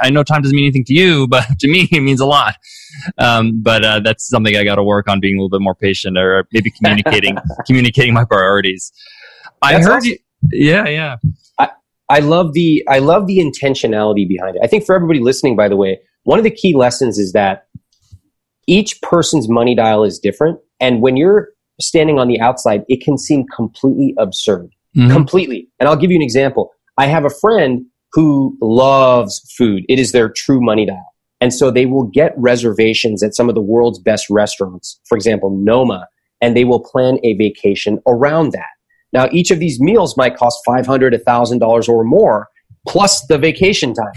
[0.00, 2.56] I know time doesn't mean anything to you, but to me, it means a lot.
[3.18, 5.74] Um, but uh, that's something I got to work on being a little bit more
[5.74, 8.92] patient or maybe communicating communicating my priorities.
[9.62, 10.10] I That's heard awesome.
[10.10, 10.18] you.
[10.52, 11.16] Yeah, yeah.
[12.08, 14.62] I love the I love the intentionality behind it.
[14.62, 17.66] I think for everybody listening, by the way, one of the key lessons is that
[18.68, 21.48] each person's money dial is different, and when you're
[21.80, 25.10] standing on the outside, it can seem completely absurd, Mhm.
[25.10, 25.68] completely.
[25.78, 26.70] And I'll give you an example.
[26.98, 31.70] I have a friend who loves food; it is their true money dial, and so
[31.70, 36.06] they will get reservations at some of the world's best restaurants, for example, Noma,
[36.40, 38.70] and they will plan a vacation around that.
[39.12, 42.48] Now, each of these meals might cost $500, $1,000 or more,
[42.88, 44.12] plus the vacation time.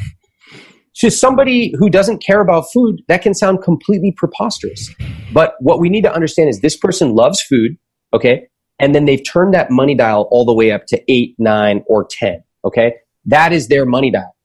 [0.99, 4.89] To somebody who doesn't care about food, that can sound completely preposterous.
[5.33, 7.77] But what we need to understand is this person loves food,
[8.13, 8.47] okay?
[8.79, 12.05] And then they've turned that money dial all the way up to eight, nine, or
[12.09, 12.95] 10, okay?
[13.25, 14.35] That is their money dial.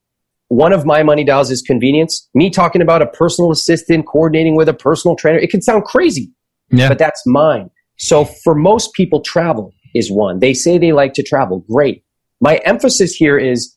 [0.49, 2.29] One of my money dials is convenience.
[2.35, 6.33] Me talking about a personal assistant coordinating with a personal trainer, it can sound crazy
[6.71, 6.88] Yeah.
[6.88, 7.71] but that's mine.
[7.97, 10.38] So for most people, travel is one.
[10.40, 11.64] They say they like to travel.
[11.69, 12.05] Great.
[12.40, 13.74] My emphasis here is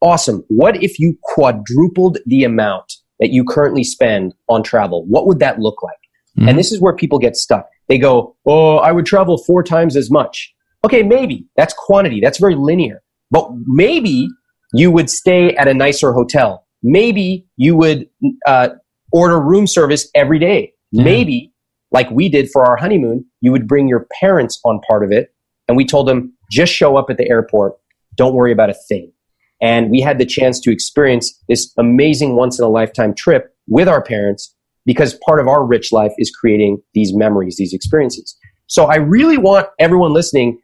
[0.00, 0.44] awesome.
[0.48, 5.04] What if you quadrupled the amount that you currently spend on travel?
[5.06, 5.96] What would that look like?
[6.38, 6.48] Mhm.
[6.48, 7.68] And this is where people get stuck.
[7.88, 10.52] They go, Oh, I would travel four times as much.
[10.84, 12.20] Okay, maybe that's quantity.
[12.20, 13.02] That's very linear.
[13.30, 14.28] But maybe
[14.72, 16.66] you would stay at a nicer hotel.
[16.82, 18.08] Maybe you would
[18.46, 18.70] uh,
[19.12, 20.72] order room service every day.
[20.92, 21.04] Yeah.
[21.04, 21.52] Maybe
[21.92, 25.34] like we did for our honeymoon, you would bring your parents on part of it.
[25.68, 27.74] And we told them, just show up at the airport.
[28.16, 29.12] Don't worry about a thing.
[29.60, 33.88] And we had the chance to experience this amazing once in a lifetime trip with
[33.88, 34.54] our parents
[34.86, 38.36] because part of our rich life is creating these memories, these experiences.
[38.66, 40.60] So I really want everyone listening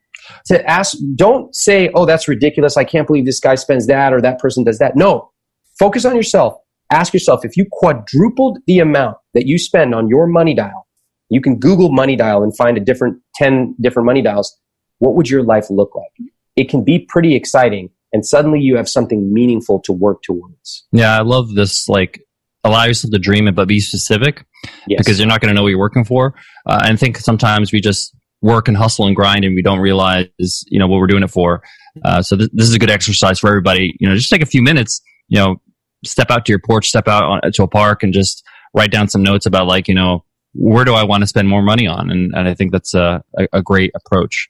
[0.46, 2.76] to ask, don't say, oh, that's ridiculous.
[2.76, 4.96] I can't believe this guy spends that or that person does that.
[4.96, 5.30] No,
[5.78, 6.54] focus on yourself.
[6.92, 10.86] Ask yourself if you quadrupled the amount that you spend on your money dial,
[11.28, 14.56] you can Google money dial and find a different 10 different money dials.
[14.98, 16.30] What would your life look like?
[16.54, 17.90] It can be pretty exciting.
[18.12, 20.86] And suddenly you have something meaningful to work towards.
[20.92, 21.88] Yeah, I love this.
[21.88, 22.20] Like,
[22.64, 24.44] allow yourself to dream it, but be specific
[24.88, 24.98] Yes.
[24.98, 26.34] because you're not going to know what you're working for.
[26.66, 29.80] Uh, and I think sometimes we just work and hustle and grind, and we don't
[29.80, 30.28] realize,
[30.68, 31.62] you know, what we're doing it for.
[32.04, 33.94] Uh, so th- this is a good exercise for everybody.
[34.00, 35.00] You know, just take a few minutes.
[35.28, 35.56] You know,
[36.04, 39.08] step out to your porch, step out on, to a park, and just write down
[39.08, 42.10] some notes about like, you know, where do I want to spend more money on?
[42.10, 44.48] And, and I think that's a, a, a great approach.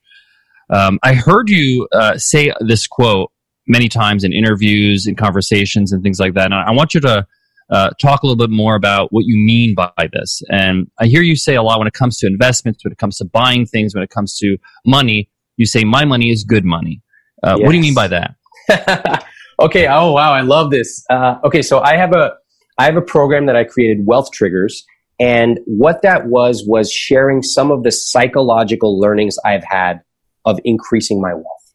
[0.68, 3.30] Um, I heard you uh, say this quote
[3.66, 6.46] many times in interviews and conversations and things like that.
[6.46, 7.26] And I want you to
[7.70, 10.40] uh, talk a little bit more about what you mean by this.
[10.48, 13.18] And I hear you say a lot when it comes to investments, when it comes
[13.18, 15.28] to buying things, when it comes to money.
[15.56, 17.02] You say, "My money is good money."
[17.42, 18.34] Uh, What do you mean by that?
[19.60, 19.86] okay.
[19.88, 21.04] Oh wow, I love this.
[21.08, 22.32] Uh, okay, so I have a
[22.78, 24.84] I have a program that I created, Wealth Triggers,
[25.18, 30.02] and what that was was sharing some of the psychological learnings I've had
[30.44, 31.65] of increasing my wealth.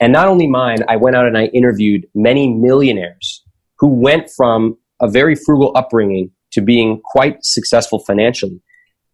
[0.00, 3.42] And not only mine, I went out and I interviewed many millionaires
[3.78, 8.60] who went from a very frugal upbringing to being quite successful financially.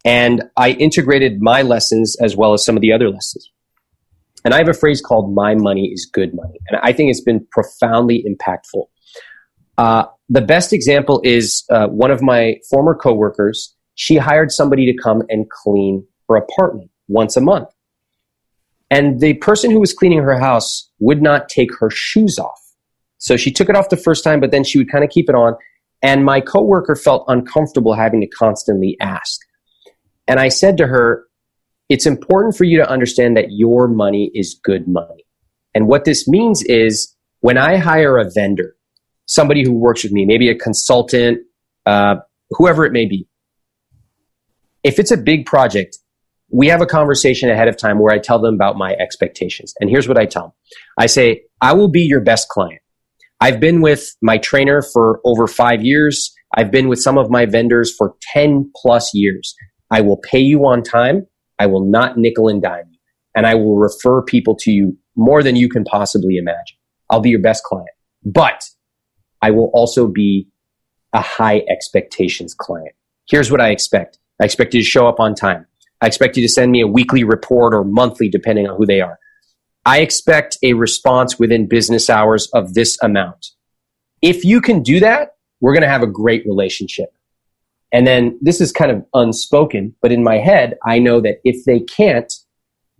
[0.05, 3.51] And I integrated my lessons as well as some of the other lessons.
[4.45, 7.23] And I have a phrase called "My money is good money," and I think it's
[7.23, 8.85] been profoundly impactful.
[9.79, 13.75] Uh, the best example is uh, one of my former coworkers.
[13.95, 17.69] She hired somebody to come and clean her apartment once a month,
[18.91, 22.61] and the person who was cleaning her house would not take her shoes off.
[23.19, 25.29] So she took it off the first time, but then she would kind of keep
[25.29, 25.57] it on.
[26.03, 29.41] And my coworker felt uncomfortable having to constantly ask.
[30.29, 31.25] And I said to her,
[31.89, 35.25] it's important for you to understand that your money is good money.
[35.75, 38.77] And what this means is when I hire a vendor,
[39.27, 41.41] somebody who works with me, maybe a consultant,
[41.87, 42.17] uh,
[42.51, 43.27] whoever it may be,
[44.83, 45.99] if it's a big project,
[46.51, 49.75] we have a conversation ahead of time where I tell them about my expectations.
[49.81, 50.53] And here's what I tell them.
[50.99, 52.81] I say, I will be your best client.
[53.41, 56.33] I've been with my trainer for over five years.
[56.57, 59.55] I've been with some of my vendors for 10 plus years.
[59.91, 61.27] I will pay you on time.
[61.59, 62.99] I will not nickel and dime you.
[63.35, 66.79] And I will refer people to you more than you can possibly imagine.
[67.11, 67.89] I'll be your best client.
[68.25, 68.65] But
[69.43, 70.49] I will also be
[71.13, 72.95] a high expectations client.
[73.29, 74.19] Here's what I expect.
[74.41, 75.67] I expect you to show up on time.
[76.05, 79.01] I expect you to send me a weekly report or monthly, depending on who they
[79.01, 79.19] are.
[79.87, 83.47] I expect a response within business hours of this amount.
[84.21, 87.09] If you can do that, we're going to have a great relationship.
[87.91, 91.65] And then this is kind of unspoken, but in my head, I know that if
[91.65, 92.31] they can't,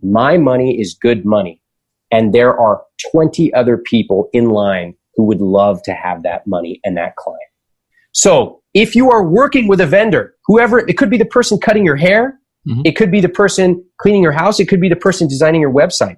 [0.01, 1.61] my money is good money.
[2.09, 6.81] And there are 20 other people in line who would love to have that money
[6.83, 7.51] and that client.
[8.13, 11.85] So if you are working with a vendor, whoever, it could be the person cutting
[11.85, 12.39] your hair.
[12.67, 12.81] Mm-hmm.
[12.85, 14.59] It could be the person cleaning your house.
[14.59, 16.17] It could be the person designing your website.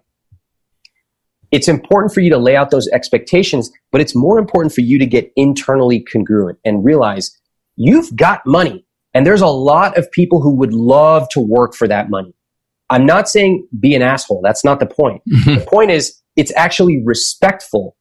[1.52, 5.00] It's important for you to lay out those expectations, but it's more important for you
[5.00, 7.32] to get internally congruent and realize
[7.76, 11.88] you've got money and there's a lot of people who would love to work for
[11.88, 12.34] that money.
[12.90, 14.42] I'm not saying be an asshole.
[14.44, 15.22] That's not the point.
[15.26, 17.96] the point is it's actually respectful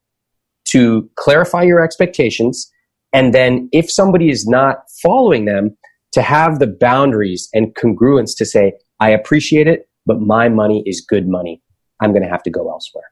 [0.67, 2.71] to clarify your expectations.
[3.13, 5.77] And then if somebody is not following them,
[6.17, 11.05] to have the boundaries and congruence to say, I appreciate it, but my money is
[11.07, 11.63] good money.
[12.01, 13.05] I'm going to have to go elsewhere.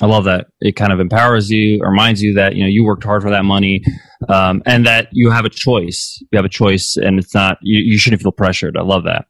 [0.00, 0.48] I love that.
[0.60, 3.44] It kind of empowers you, reminds you that you know you worked hard for that
[3.44, 3.84] money,
[4.28, 6.18] um, and that you have a choice.
[6.32, 8.76] You have a choice, and it's not you, you shouldn't feel pressured.
[8.76, 9.26] I love that.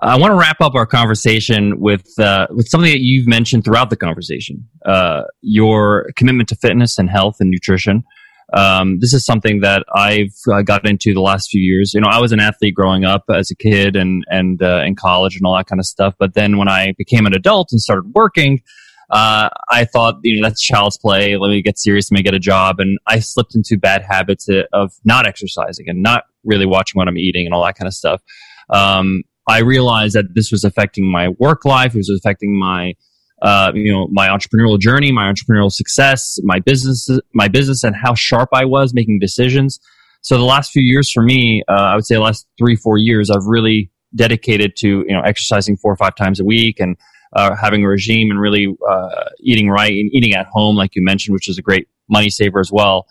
[0.00, 3.90] I want to wrap up our conversation with uh, with something that you've mentioned throughout
[3.90, 8.04] the conversation: uh, your commitment to fitness and health and nutrition.
[8.52, 11.92] Um, this is something that I've uh, got into the last few years.
[11.94, 14.96] You know, I was an athlete growing up as a kid and and uh, in
[14.96, 16.14] college and all that kind of stuff.
[16.18, 18.62] But then when I became an adult and started working,
[19.10, 21.36] uh, I thought, you know, that's child's play.
[21.36, 22.10] Let me get serious.
[22.10, 22.80] Let me get a job.
[22.80, 27.18] And I slipped into bad habits of not exercising and not really watching what I'm
[27.18, 28.22] eating and all that kind of stuff.
[28.68, 31.94] Um, I realized that this was affecting my work life.
[31.94, 32.94] It was affecting my
[33.42, 38.14] uh, you know, my entrepreneurial journey, my entrepreneurial success, my business, my business, and how
[38.14, 39.80] sharp I was making decisions.
[40.22, 42.98] So the last few years for me, uh, I would say the last three, four
[42.98, 46.96] years, I've really dedicated to you know exercising four or five times a week and
[47.34, 51.02] uh, having a regime and really uh, eating right and eating at home, like you
[51.04, 53.06] mentioned, which is a great money saver as well.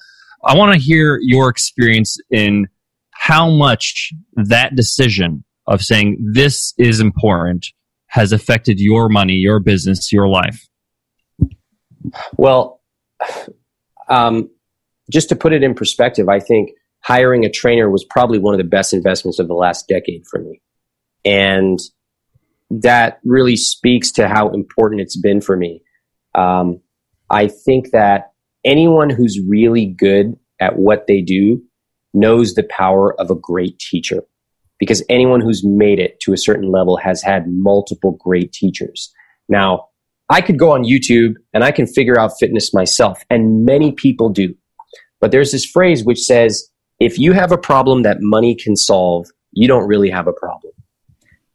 [0.46, 2.68] I want to hear your experience in
[3.12, 7.68] how much that decision of saying this is important
[8.10, 10.68] has affected your money, your business, your life?
[12.38, 12.82] Well,
[14.10, 14.50] um,
[15.12, 18.58] just to put it in perspective, I think hiring a trainer was probably one of
[18.58, 20.62] the best investments of the last decade for me.
[21.24, 21.80] And
[22.72, 25.82] that really speaks to how important it's been for me.
[26.36, 26.82] Um,
[27.30, 28.32] I think that
[28.66, 31.62] anyone who's really good at what they do
[32.14, 34.24] knows the power of a great teacher
[34.80, 39.14] because anyone who's made it to a certain level has had multiple great teachers.
[39.50, 39.88] Now,
[40.30, 44.30] I could go on YouTube and I can figure out fitness myself, and many people
[44.30, 44.56] do.
[45.20, 49.28] But there's this phrase which says, if you have a problem that money can solve,
[49.52, 50.74] you don't really have a problem.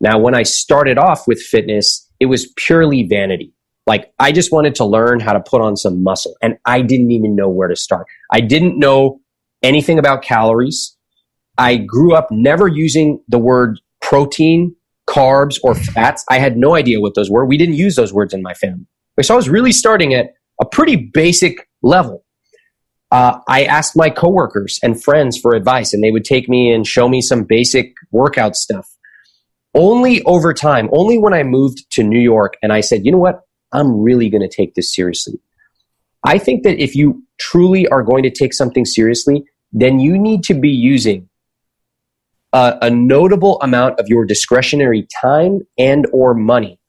[0.00, 3.54] Now, when I started off with fitness, it was purely vanity.
[3.86, 7.10] Like, I just wanted to learn how to put on some muscle, and I didn't
[7.10, 8.06] even know where to start.
[8.32, 9.20] I didn't know
[9.62, 10.93] anything about calories.
[11.58, 14.74] I grew up never using the word protein,
[15.08, 16.24] carbs, or fats.
[16.30, 17.44] I had no idea what those were.
[17.44, 18.86] We didn't use those words in my family.
[19.22, 22.24] So I was really starting at a pretty basic level.
[23.10, 26.86] Uh, I asked my coworkers and friends for advice, and they would take me and
[26.86, 28.88] show me some basic workout stuff.
[29.74, 33.18] Only over time, only when I moved to New York and I said, you know
[33.18, 33.42] what?
[33.72, 35.40] I'm really going to take this seriously.
[36.24, 40.42] I think that if you truly are going to take something seriously, then you need
[40.44, 41.28] to be using
[42.54, 46.80] a, a notable amount of your discretionary time and or money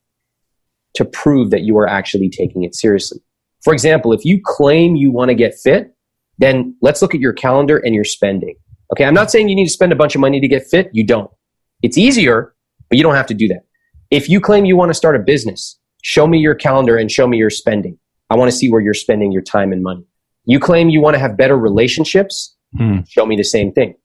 [0.94, 3.20] to prove that you are actually taking it seriously.
[3.64, 5.94] For example, if you claim you want to get fit,
[6.38, 8.56] then let's look at your calendar and your spending.
[8.94, 10.90] Okay, I'm not saying you need to spend a bunch of money to get fit.
[10.94, 11.32] You don't.
[11.82, 12.54] It's easier,
[12.90, 13.62] but you don't have to do that.
[14.12, 17.28] If you claim you want to start a business, show me your calendar and show
[17.28, 17.98] me your spending.
[18.30, 20.06] I want to see where you're spending your time and money.
[20.46, 23.00] You claim you want to have better relationships, hmm.
[23.10, 23.96] show me the same thing.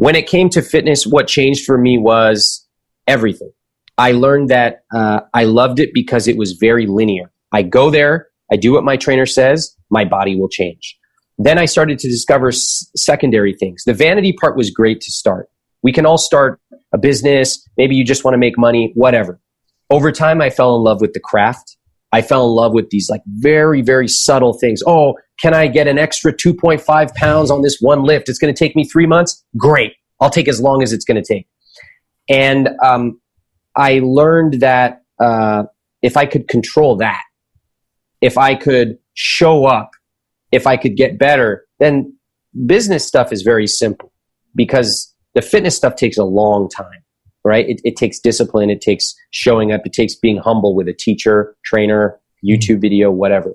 [0.00, 2.66] When it came to fitness, what changed for me was
[3.06, 3.50] everything.
[3.98, 7.30] I learned that uh, I loved it because it was very linear.
[7.52, 10.96] I go there, I do what my trainer says, my body will change.
[11.36, 13.82] Then I started to discover s- secondary things.
[13.84, 15.50] The vanity part was great to start.
[15.82, 16.58] We can all start
[16.94, 17.62] a business.
[17.76, 19.38] Maybe you just want to make money, whatever.
[19.90, 21.76] Over time, I fell in love with the craft.
[22.10, 24.82] I fell in love with these like very, very subtle things.
[24.86, 28.28] Oh, can I get an extra 2.5 pounds on this one lift?
[28.28, 29.44] It's going to take me three months.
[29.56, 29.94] Great.
[30.20, 31.48] I'll take as long as it's going to take.
[32.28, 33.20] And um,
[33.76, 35.64] I learned that uh,
[36.02, 37.22] if I could control that,
[38.20, 39.90] if I could show up,
[40.52, 42.16] if I could get better, then
[42.66, 44.12] business stuff is very simple
[44.54, 47.04] because the fitness stuff takes a long time,
[47.44, 47.68] right?
[47.68, 51.56] It, it takes discipline, it takes showing up, it takes being humble with a teacher,
[51.64, 53.54] trainer, YouTube video, whatever.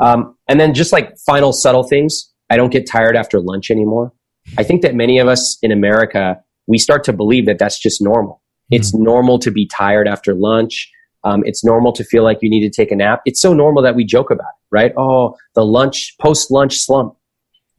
[0.00, 4.12] Um, and then just like final subtle things, I don't get tired after lunch anymore.
[4.58, 6.36] I think that many of us in America,
[6.66, 8.34] we start to believe that that's just normal.
[8.34, 8.74] Mm-hmm.
[8.74, 10.92] It's normal to be tired after lunch.
[11.24, 13.22] Um, it's normal to feel like you need to take a nap.
[13.24, 14.92] It's so normal that we joke about it, right?
[14.98, 17.14] Oh, the lunch, post lunch slump.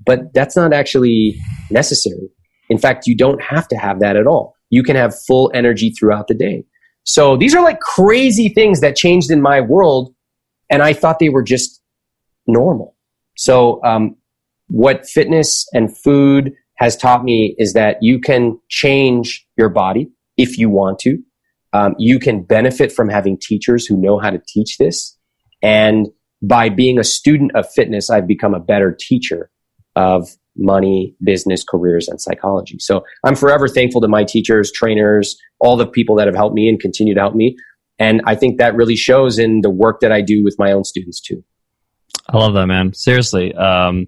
[0.04, 2.28] But that's not actually necessary.
[2.72, 4.56] In fact, you don't have to have that at all.
[4.72, 6.66] You can have full energy throughout the day.
[7.04, 10.16] So these are like crazy things that changed in my world.
[10.72, 11.83] And I thought they were just
[12.48, 12.96] normal.
[13.36, 14.16] So, um,
[14.68, 20.58] what fitness and food has taught me is that you can change your body if
[20.58, 21.18] you want to.
[21.74, 25.18] Um, you can benefit from having teachers who know how to teach this.
[25.62, 26.08] And
[26.42, 29.50] by being a student of fitness, I've become a better teacher
[29.96, 32.78] of money, business, careers, and psychology.
[32.80, 36.70] So I'm forever thankful to my teachers, trainers, all the people that have helped me
[36.70, 37.56] and continue to help me.
[37.98, 40.84] And I think that really shows in the work that I do with my own
[40.84, 41.44] students too.
[42.30, 42.94] I love that, man.
[42.94, 43.54] Seriously.
[43.54, 44.08] Um,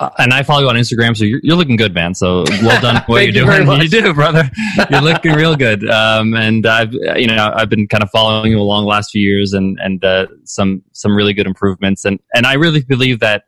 [0.00, 2.12] uh, and I follow you on Instagram, so you're, you're looking good, man.
[2.14, 3.72] So well done what you're you.
[3.82, 4.50] You do, brother.
[4.90, 5.88] You're looking real good.
[5.88, 9.22] Um, and I've, you know, I've been kind of following you along the last few
[9.22, 12.04] years and, and, uh, some, some really good improvements.
[12.04, 13.44] And, and I really believe that,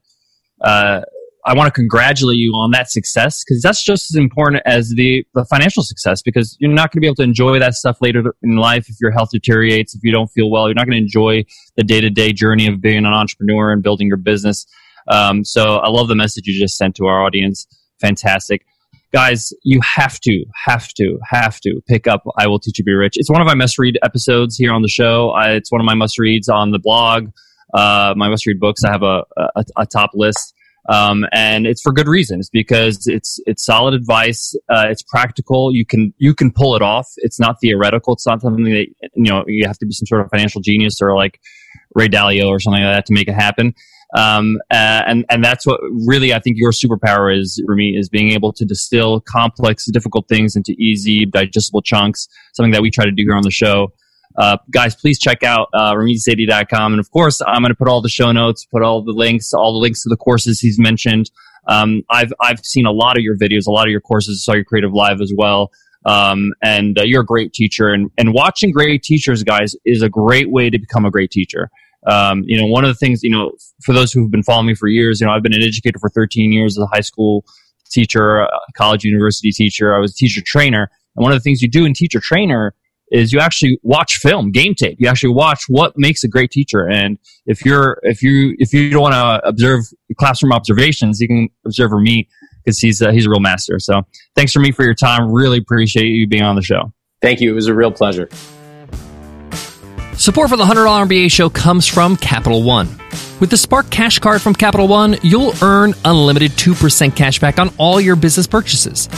[0.61, 1.03] uh,
[1.49, 5.25] I want to congratulate you on that success because that's just as important as the,
[5.33, 8.35] the financial success because you're not going to be able to enjoy that stuff later
[8.43, 10.69] in life if your health deteriorates, if you don't feel well.
[10.69, 11.47] You're not going to enjoy
[11.79, 14.67] the day to day journey of being an entrepreneur and building your business.
[15.11, 17.67] Um, so I love the message you just sent to our audience.
[17.99, 18.67] Fantastic.
[19.11, 22.93] Guys, you have to, have to, have to pick up I Will Teach You Be
[22.93, 23.15] Rich.
[23.17, 25.31] It's one of my must read episodes here on the show.
[25.31, 27.31] I, it's one of my must reads on the blog.
[27.73, 28.85] Uh, my must read books.
[28.85, 29.23] I have a,
[29.57, 30.53] a, a top list.
[30.89, 34.55] Um, and it's for good reasons because it's it's solid advice.
[34.71, 35.75] Uh, it's practical.
[35.75, 37.09] You can you can pull it off.
[37.19, 38.15] It's not theoretical.
[38.15, 41.01] It's not something that you know you have to be some sort of financial genius
[41.03, 41.41] or like
[41.95, 43.75] Ray Dalio or something like that to make it happen.
[44.17, 48.33] Um, uh, and and that's what really I think your superpower is, Ramit, is being
[48.33, 52.29] able to distill complex, difficult things into easy, digestible chunks.
[52.55, 53.93] Something that we try to do here on the show.
[54.37, 56.93] Uh, guys, please check out uh, RamitSethi.com.
[56.93, 59.53] And of course, I'm going to put all the show notes, put all the links,
[59.53, 61.31] all the links to the courses he's mentioned.
[61.67, 64.55] Um, I've, I've seen a lot of your videos, a lot of your courses, saw
[64.55, 65.71] your creative live as well.
[66.05, 67.89] Um, and uh, you're a great teacher.
[67.89, 71.71] And, and watching great teachers, guys, is a great way to become a great teacher.
[72.07, 73.53] Um, you know, one of the things, you know,
[73.83, 76.09] for those who've been following me for years, you know, I've been an educator for
[76.09, 77.45] 13 years as a high school
[77.91, 79.95] teacher, college, university teacher.
[79.95, 80.91] I was a teacher trainer.
[81.17, 82.75] And one of the things you do in teacher trainer
[83.11, 84.97] is you actually watch film, game tape.
[84.99, 86.89] You actually watch what makes a great teacher.
[86.89, 89.85] And if you're, if you, if you don't want to observe
[90.19, 92.29] classroom observations, you can observe me
[92.65, 93.79] because he's, uh, he's a real master.
[93.79, 94.03] So
[94.35, 95.33] thanks for me for your time.
[95.33, 96.93] Really appreciate you being on the show.
[97.23, 97.51] Thank you.
[97.51, 98.29] It was a real pleasure.
[100.15, 102.89] Support for the $100 MBA show comes from Capital One.
[103.41, 107.73] With the Spark Cash Card from Capital One, you'll earn unlimited 2% cash back on
[107.79, 109.09] all your business purchases.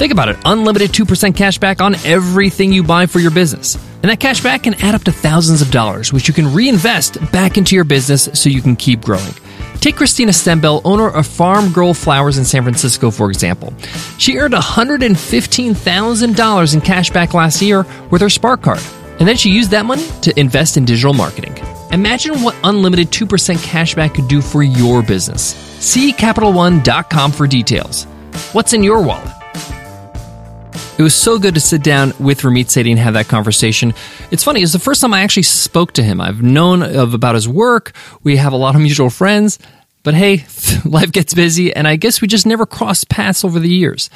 [0.00, 3.74] Think about it unlimited 2% cash back on everything you buy for your business.
[3.74, 7.18] And that cash back can add up to thousands of dollars, which you can reinvest
[7.32, 9.34] back into your business so you can keep growing.
[9.80, 13.74] Take Christina Stembel, owner of Farm Girl Flowers in San Francisco, for example.
[14.16, 18.80] She earned $115,000 in cash back last year with her Spark card.
[19.18, 21.58] And then she used that money to invest in digital marketing.
[21.92, 23.26] Imagine what unlimited 2%
[23.58, 25.54] cashback could do for your business.
[25.78, 28.04] See CapitalOne.com for details.
[28.54, 29.34] What's in your wallet?
[31.00, 33.94] It was so good to sit down with Ramit Sethi and have that conversation.
[34.30, 36.20] It's funny, it's the first time I actually spoke to him.
[36.20, 37.92] I've known of about his work.
[38.22, 39.58] We have a lot of mutual friends,
[40.02, 40.44] but hey,
[40.84, 44.10] life gets busy and I guess we just never crossed paths over the years.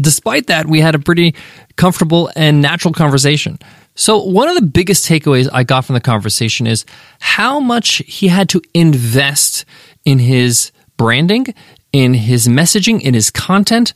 [0.00, 1.36] Despite that, we had a pretty
[1.76, 3.60] comfortable and natural conversation.
[3.94, 6.84] So, one of the biggest takeaways I got from the conversation is
[7.20, 9.66] how much he had to invest
[10.04, 11.54] in his branding,
[11.92, 13.94] in his messaging, in his content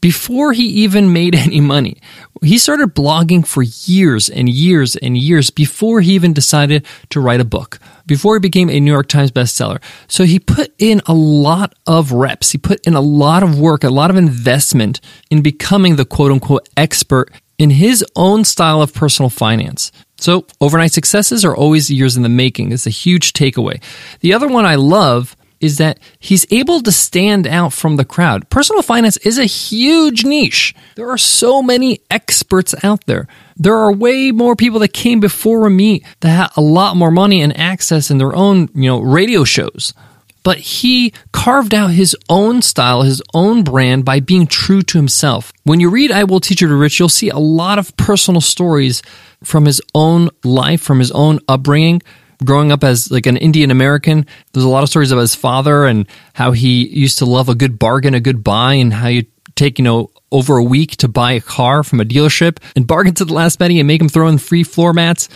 [0.00, 1.96] before he even made any money.
[2.42, 7.40] He started blogging for years and years and years before he even decided to write
[7.40, 9.82] a book, before he became a New York Times bestseller.
[10.08, 12.52] So he put in a lot of reps.
[12.52, 16.32] He put in a lot of work, a lot of investment in becoming the quote
[16.32, 19.92] unquote expert in his own style of personal finance.
[20.18, 22.72] So, overnight successes are always years in the making.
[22.72, 23.82] It's a huge takeaway.
[24.20, 28.48] The other one I love is that he's able to stand out from the crowd.
[28.50, 30.74] Personal finance is a huge niche.
[30.96, 33.26] There are so many experts out there.
[33.56, 37.40] There are way more people that came before me that had a lot more money
[37.40, 39.94] and access in their own, you know, radio shows.
[40.42, 45.52] But he carved out his own style, his own brand by being true to himself.
[45.62, 48.42] When you read I Will Teach You to Rich, you'll see a lot of personal
[48.42, 49.02] stories
[49.42, 52.02] from his own life, from his own upbringing,
[52.44, 55.84] growing up as like an Indian American, there's a lot of stories of his father
[55.84, 59.24] and how he used to love a good bargain, a good buy, and how you
[59.54, 63.14] take, you know, over a week to buy a car from a dealership and bargain
[63.14, 65.28] to the last penny and make him throw in free floor mats.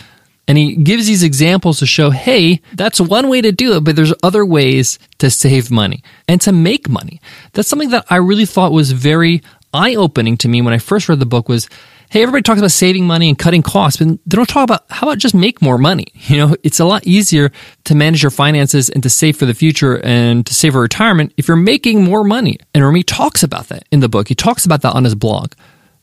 [0.47, 3.95] And he gives these examples to show, hey, that's one way to do it, but
[3.95, 7.21] there's other ways to save money and to make money.
[7.53, 9.43] That's something that I really thought was very
[9.73, 11.69] eye opening to me when I first read the book was
[12.09, 15.07] hey, everybody talks about saving money and cutting costs, but they don't talk about how
[15.07, 16.07] about just make more money.
[16.29, 17.51] You know, it's a lot easier
[17.85, 21.33] to manage your finances and to save for the future and to save for retirement
[21.37, 22.57] if you're making more money.
[22.75, 24.27] And Ramit talks about that in the book.
[24.27, 25.53] He talks about that on his blog.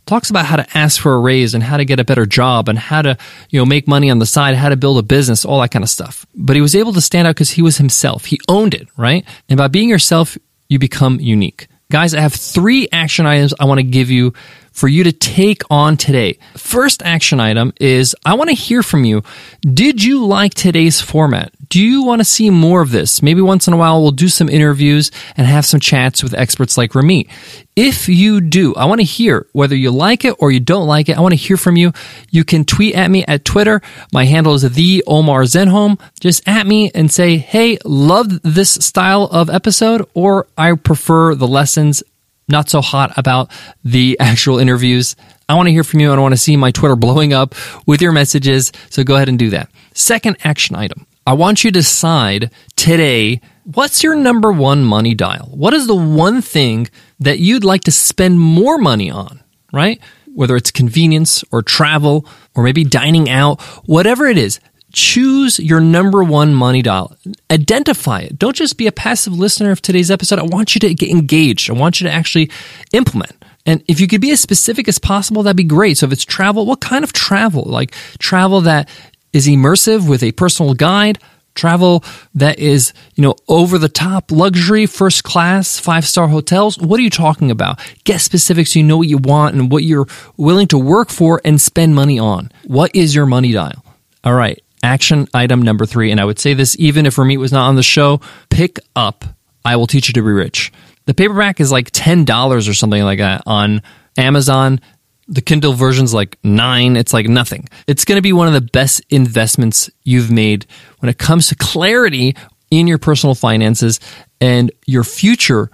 [0.07, 2.69] Talks about how to ask for a raise and how to get a better job
[2.69, 3.17] and how to,
[3.51, 5.85] you know, make money on the side, how to build a business, all that kind
[5.85, 6.27] of stuff.
[6.35, 8.25] But he was able to stand out because he was himself.
[8.25, 9.25] He owned it, right?
[9.49, 10.37] And by being yourself,
[10.69, 11.69] you become unique.
[11.89, 14.33] Guys, I have three action items I want to give you
[14.77, 16.39] for you to take on today.
[16.55, 19.22] First action item is I want to hear from you.
[19.62, 21.51] Did you like today's format?
[21.70, 23.22] Do you want to see more of this?
[23.22, 26.77] Maybe once in a while we'll do some interviews and have some chats with experts
[26.77, 27.29] like Ramit.
[27.74, 31.09] If you do, I want to hear whether you like it or you don't like
[31.09, 31.16] it.
[31.16, 31.93] I want to hear from you.
[32.31, 33.81] You can tweet at me at Twitter.
[34.12, 35.99] My handle is the Omar Zenhom.
[36.20, 41.49] Just at me and say, Hey, love this style of episode or I prefer the
[41.49, 42.03] lessons
[42.49, 43.51] not so hot about
[43.84, 45.16] the actual interviews.
[45.49, 47.55] I want to hear from you and I want to see my Twitter blowing up
[47.86, 48.72] with your messages.
[48.90, 49.70] So go ahead and do that.
[49.94, 51.07] Second action item.
[51.26, 55.49] I want you to decide today what's your number one money dial?
[55.53, 56.88] What is the one thing
[57.18, 59.42] that you'd like to spend more money on,
[59.72, 60.01] right?
[60.34, 64.61] Whether it's convenience or travel or maybe dining out, whatever it is,
[64.97, 67.14] choose your number one money dial.
[67.51, 68.38] Identify it.
[68.38, 70.38] Don't just be a passive listener of today's episode.
[70.38, 71.70] I want you to get engaged.
[71.70, 72.51] I want you to actually
[72.92, 73.32] implement.
[73.66, 75.99] And if you could be as specific as possible, that'd be great.
[75.99, 77.64] So if it's travel, what kind of travel?
[77.64, 78.88] Like travel that
[79.34, 81.18] is immersive with a personal guide,
[81.55, 82.03] travel
[82.34, 86.78] that is, you know, over the top luxury, first class, five star hotels.
[86.78, 87.80] What are you talking about?
[88.05, 90.07] Get specific so you know what you want and what you're
[90.38, 92.51] willing to work for and spend money on.
[92.64, 93.84] What is your money dial?
[94.24, 97.53] All right action item number three, and I would say this even if Ramit was
[97.53, 98.20] not on the show,
[98.51, 99.24] pick up
[99.64, 100.72] I Will Teach You to Be Rich.
[101.07, 103.82] The paperback is like $10 or something like that on
[104.16, 104.80] Amazon.
[105.28, 106.97] The Kindle version's like nine.
[106.97, 107.68] It's like nothing.
[107.89, 110.66] It's going to be one of the best investments you've made
[111.01, 112.37] when it comes to clarity
[112.70, 113.99] in your personal finances
[114.41, 115.68] and your future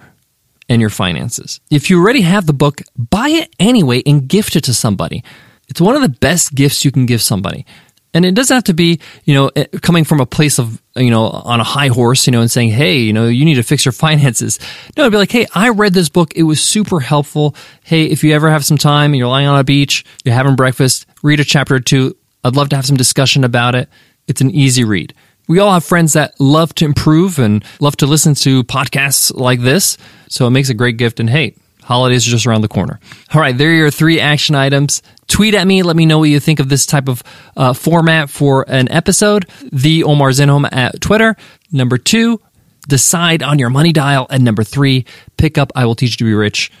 [0.69, 1.59] and your finances.
[1.69, 5.23] If you already have the book, buy it anyway and gift it to somebody.
[5.67, 7.65] It's one of the best gifts you can give somebody.
[8.13, 11.09] And it doesn't have to be, you know, eh, coming from a place of, you
[11.09, 13.63] know, on a high horse, you know, and saying, hey, you know, you need to
[13.63, 14.59] fix your finances.
[14.95, 16.33] No, it'd be like, hey, I read this book.
[16.35, 17.55] It was super helpful.
[17.83, 20.55] Hey, if you ever have some time and you're lying on a beach, you're having
[20.55, 22.15] breakfast, read a chapter or two.
[22.43, 23.89] I'd love to have some discussion about it.
[24.27, 25.13] It's an easy read.
[25.47, 29.59] We all have friends that love to improve and love to listen to podcasts like
[29.59, 29.97] this.
[30.29, 31.19] So it makes a great gift.
[31.19, 32.99] And hey, holidays are just around the corner.
[33.33, 35.83] All right, there are your three action items tweet at me.
[35.83, 37.23] Let me know what you think of this type of
[37.55, 39.49] uh, format for an episode.
[39.71, 41.35] The Omar Zenhom at Twitter.
[41.71, 42.41] Number two,
[42.87, 44.27] decide on your money dial.
[44.29, 45.05] And number three,
[45.37, 46.71] pick up I Will Teach You to Be Rich.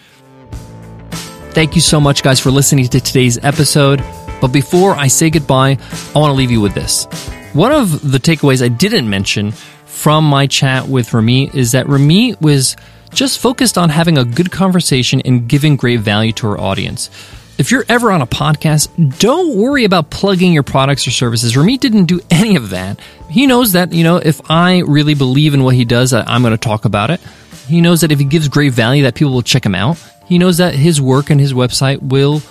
[1.51, 4.03] Thank you so much, guys, for listening to today's episode.
[4.41, 5.77] But before I say goodbye,
[6.15, 7.05] I want to leave you with this.
[7.53, 9.51] One of the takeaways I didn't mention
[9.85, 12.75] from my chat with Ramit is that Ramit was
[13.13, 17.09] just focused on having a good conversation and giving great value to our audience.
[17.57, 21.53] If you're ever on a podcast, don't worry about plugging your products or services.
[21.53, 22.99] Ramit didn't do any of that.
[23.29, 26.51] He knows that, you know, if I really believe in what he does, I'm going
[26.51, 27.21] to talk about it.
[27.67, 29.97] He knows that if he gives great value, that people will check him out.
[30.25, 32.41] He knows that his work and his website will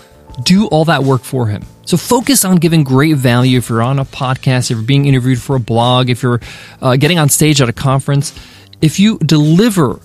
[0.45, 1.63] do all that work for him.
[1.85, 5.41] So focus on giving great value if you're on a podcast, if you're being interviewed
[5.41, 6.41] for a blog, if you're
[6.81, 8.33] uh, getting on stage at a conference.
[8.81, 10.01] If you deliver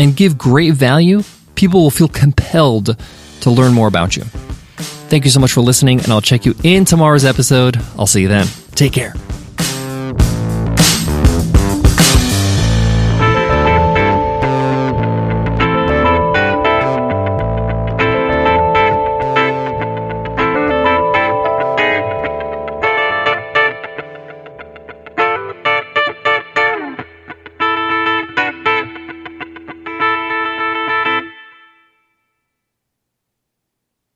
[0.00, 1.22] and give great value,
[1.54, 2.96] people will feel compelled
[3.42, 4.24] to learn more about you.
[4.24, 7.76] Thank you so much for listening, and I'll check you in tomorrow's episode.
[7.98, 8.46] I'll see you then.
[8.74, 9.14] Take care.